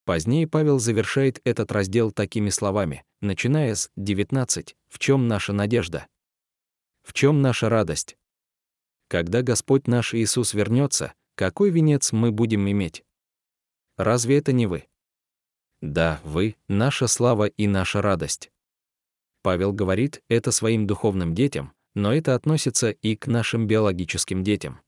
Позднее 0.05 0.47
Павел 0.47 0.79
завершает 0.79 1.41
этот 1.45 1.73
раздел 1.73 2.13
такими 2.13 2.51
словами, 2.51 3.05
начиная 3.21 3.75
с 3.75 3.91
19, 3.97 4.77
«В 4.89 4.99
чем 5.01 5.27
наша 5.27 5.53
надежда? 5.53 6.07
В 7.03 7.13
чем 7.13 7.43
наша 7.43 7.69
радость? 7.69 8.17
Когда 9.09 9.43
Господь 9.43 9.89
наш 9.89 10.15
Иисус 10.15 10.55
вернется, 10.55 11.15
какой 11.35 11.71
венец 11.71 12.13
мы 12.13 12.31
будем 12.31 12.71
иметь? 12.71 13.05
Разве 13.97 14.39
это 14.39 14.53
не 14.53 14.67
вы? 14.67 14.85
Да, 15.85 16.19
вы— 16.25 16.57
наша 16.69 17.07
слава 17.09 17.45
и 17.45 17.67
наша 17.67 18.01
радость. 18.01 18.51
Павел 19.43 19.75
говорит 19.75 20.23
это 20.31 20.51
своим 20.51 20.87
духовным 20.87 21.35
детям, 21.35 21.75
но 21.95 22.15
это 22.15 22.35
относится 22.35 22.89
и 22.91 23.15
к 23.17 23.27
нашим 23.27 23.67
биологическим 23.67 24.43
детям. 24.43 24.81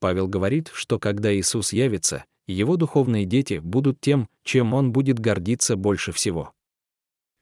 Павел 0.00 0.26
говорит, 0.26 0.70
что 0.72 0.98
когда 0.98 1.30
Иисус 1.36 1.74
явится, 1.74 2.24
его 2.46 2.78
духовные 2.78 3.26
дети 3.26 3.58
будут 3.58 4.00
тем, 4.00 4.30
чем 4.44 4.72
он 4.72 4.92
будет 4.92 5.18
гордиться 5.18 5.76
больше 5.76 6.12
всего. 6.12 6.54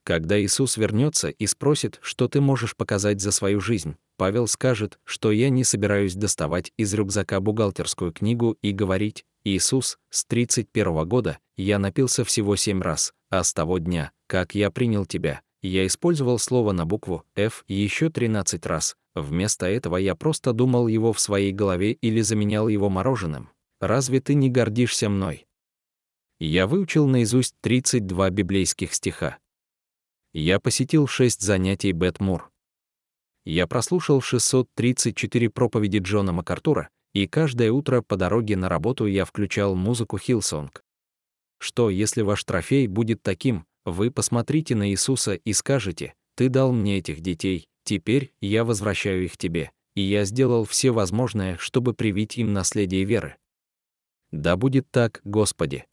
Когда 0.07 0.41
Иисус 0.41 0.77
вернется 0.77 1.27
и 1.27 1.45
спросит, 1.47 1.99
что 2.01 2.29
ты 2.29 2.39
можешь 2.39 2.77
показать 2.77 3.19
за 3.19 3.33
свою 3.33 3.59
жизнь, 3.59 3.97
Павел 4.15 4.47
скажет, 4.47 4.99
что 5.03 5.33
я 5.33 5.49
не 5.49 5.65
собираюсь 5.65 6.15
доставать 6.15 6.71
из 6.77 6.93
рюкзака 6.93 7.41
бухгалтерскую 7.41 8.13
книгу 8.13 8.57
и 8.61 8.71
говорить, 8.71 9.25
«Иисус, 9.43 9.99
с 10.09 10.23
31 10.23 11.05
года 11.05 11.39
я 11.57 11.77
напился 11.77 12.23
всего 12.23 12.55
семь 12.55 12.81
раз, 12.81 13.13
а 13.29 13.43
с 13.43 13.53
того 13.53 13.79
дня, 13.79 14.13
как 14.27 14.55
я 14.55 14.71
принял 14.71 15.05
тебя, 15.05 15.41
я 15.61 15.85
использовал 15.85 16.39
слово 16.39 16.71
на 16.71 16.85
букву 16.85 17.25
«Ф» 17.35 17.65
еще 17.67 18.09
13 18.09 18.65
раз. 18.65 18.95
Вместо 19.13 19.65
этого 19.65 19.97
я 19.97 20.15
просто 20.15 20.53
думал 20.53 20.87
его 20.87 21.11
в 21.11 21.19
своей 21.19 21.51
голове 21.51 21.91
или 21.91 22.21
заменял 22.21 22.69
его 22.69 22.89
мороженым 22.89 23.49
разве 23.79 24.19
ты 24.19 24.33
не 24.33 24.49
гордишься 24.49 25.09
мной? 25.09 25.45
Я 26.39 26.67
выучил 26.67 27.07
наизусть 27.07 27.55
32 27.61 28.29
библейских 28.29 28.93
стиха. 28.93 29.37
Я 30.39 30.59
посетил 30.59 31.07
6 31.07 31.41
занятий 31.41 31.93
Бет 31.93 32.18
Мур. 32.18 32.51
Я 33.43 33.65
прослушал 33.65 34.21
634 34.21 35.49
проповеди 35.49 35.97
Джона 35.97 36.31
МакАртура, 36.31 36.89
и 37.15 37.25
каждое 37.25 37.71
утро 37.71 38.03
по 38.03 38.17
дороге 38.17 38.55
на 38.55 38.69
работу 38.69 39.07
я 39.07 39.25
включал 39.25 39.73
музыку 39.73 40.19
Hillsong. 40.19 40.83
Что, 41.57 41.89
если 41.89 42.21
ваш 42.21 42.43
трофей 42.43 42.85
будет 42.85 43.23
таким, 43.23 43.65
вы 43.83 44.11
посмотрите 44.11 44.75
на 44.75 44.91
Иисуса 44.91 45.33
и 45.33 45.53
скажете, 45.53 46.13
«Ты 46.35 46.49
дал 46.49 46.71
мне 46.71 46.99
этих 46.99 47.21
детей, 47.21 47.65
теперь 47.83 48.31
я 48.39 48.63
возвращаю 48.63 49.25
их 49.25 49.37
тебе, 49.37 49.71
и 49.95 50.01
я 50.01 50.23
сделал 50.23 50.65
все 50.65 50.91
возможное, 50.91 51.57
чтобы 51.57 51.95
привить 51.95 52.37
им 52.37 52.53
наследие 52.53 53.05
веры». 53.05 53.37
Да 54.31 54.55
будет 54.55 54.85
так, 54.91 55.19
Господи. 55.23 55.87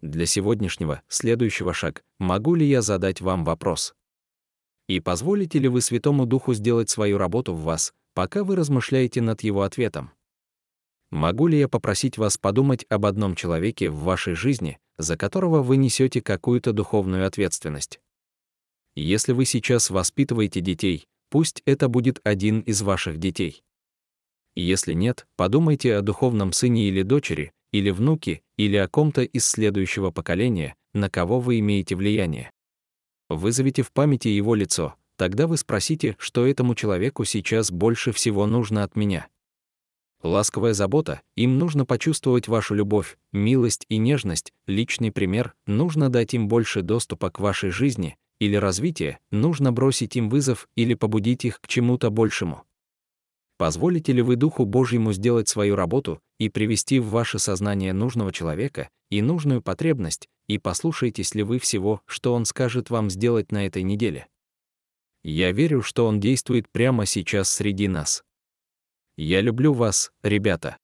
Для 0.00 0.26
сегодняшнего, 0.26 1.02
следующего 1.08 1.74
шаг, 1.74 2.04
могу 2.18 2.54
ли 2.54 2.64
я 2.64 2.82
задать 2.82 3.20
вам 3.20 3.44
вопрос? 3.44 3.94
И 4.86 5.00
позволите 5.00 5.58
ли 5.58 5.68
вы 5.68 5.80
Святому 5.80 6.24
Духу 6.24 6.54
сделать 6.54 6.88
свою 6.88 7.18
работу 7.18 7.52
в 7.52 7.62
вас, 7.62 7.92
пока 8.14 8.44
вы 8.44 8.54
размышляете 8.56 9.20
над 9.20 9.42
его 9.42 9.62
ответом? 9.62 10.12
Могу 11.10 11.46
ли 11.46 11.58
я 11.58 11.68
попросить 11.68 12.16
вас 12.16 12.38
подумать 12.38 12.86
об 12.88 13.06
одном 13.06 13.34
человеке 13.34 13.90
в 13.90 14.00
вашей 14.00 14.34
жизни, 14.34 14.78
за 14.98 15.16
которого 15.16 15.62
вы 15.62 15.76
несете 15.76 16.20
какую-то 16.20 16.72
духовную 16.72 17.26
ответственность? 17.26 18.00
Если 18.94 19.32
вы 19.32 19.46
сейчас 19.46 19.90
воспитываете 19.90 20.60
детей, 20.60 21.08
пусть 21.28 21.62
это 21.66 21.88
будет 21.88 22.20
один 22.24 22.60
из 22.60 22.82
ваших 22.82 23.18
детей. 23.18 23.62
Если 24.54 24.92
нет, 24.92 25.26
подумайте 25.36 25.96
о 25.96 26.02
духовном 26.02 26.52
сыне 26.52 26.88
или 26.88 27.02
дочери, 27.02 27.52
или 27.72 27.90
внуке, 27.90 28.42
или 28.56 28.76
о 28.76 28.88
ком-то 28.88 29.22
из 29.22 29.46
следующего 29.46 30.10
поколения, 30.10 30.74
на 30.94 31.10
кого 31.10 31.40
вы 31.40 31.58
имеете 31.60 31.96
влияние. 31.96 32.50
Вызовите 33.28 33.82
в 33.82 33.92
памяти 33.92 34.28
его 34.28 34.54
лицо, 34.54 34.94
тогда 35.16 35.46
вы 35.46 35.56
спросите, 35.56 36.16
что 36.18 36.46
этому 36.46 36.74
человеку 36.74 37.24
сейчас 37.24 37.70
больше 37.70 38.12
всего 38.12 38.46
нужно 38.46 38.84
от 38.84 38.96
меня. 38.96 39.28
Ласковая 40.22 40.72
забота, 40.72 41.20
им 41.36 41.58
нужно 41.58 41.84
почувствовать 41.86 42.48
вашу 42.48 42.74
любовь, 42.74 43.18
милость 43.32 43.86
и 43.88 43.98
нежность, 43.98 44.52
личный 44.66 45.12
пример, 45.12 45.54
нужно 45.66 46.08
дать 46.08 46.34
им 46.34 46.48
больше 46.48 46.82
доступа 46.82 47.30
к 47.30 47.38
вашей 47.38 47.70
жизни 47.70 48.16
или 48.40 48.56
развития, 48.56 49.18
нужно 49.30 49.72
бросить 49.72 50.16
им 50.16 50.28
вызов 50.28 50.68
или 50.74 50.94
побудить 50.94 51.44
их 51.44 51.60
к 51.60 51.68
чему-то 51.68 52.10
большему. 52.10 52.64
Позволите 53.58 54.12
ли 54.12 54.22
вы 54.22 54.36
Духу 54.36 54.64
Божьему 54.64 55.12
сделать 55.12 55.48
свою 55.48 55.74
работу 55.74 56.22
и 56.38 56.48
привести 56.48 57.00
в 57.00 57.08
ваше 57.08 57.40
сознание 57.40 57.92
нужного 57.92 58.32
человека 58.32 58.88
и 59.10 59.20
нужную 59.20 59.62
потребность, 59.62 60.28
и 60.46 60.58
послушаетесь 60.58 61.34
ли 61.34 61.42
вы 61.42 61.58
всего, 61.58 62.00
что 62.06 62.34
Он 62.34 62.44
скажет 62.44 62.88
вам 62.88 63.10
сделать 63.10 63.50
на 63.50 63.66
этой 63.66 63.82
неделе? 63.82 64.28
Я 65.24 65.50
верю, 65.50 65.82
что 65.82 66.06
Он 66.06 66.20
действует 66.20 66.70
прямо 66.70 67.04
сейчас 67.04 67.48
среди 67.48 67.88
нас. 67.88 68.22
Я 69.16 69.40
люблю 69.40 69.72
вас, 69.72 70.12
ребята. 70.22 70.76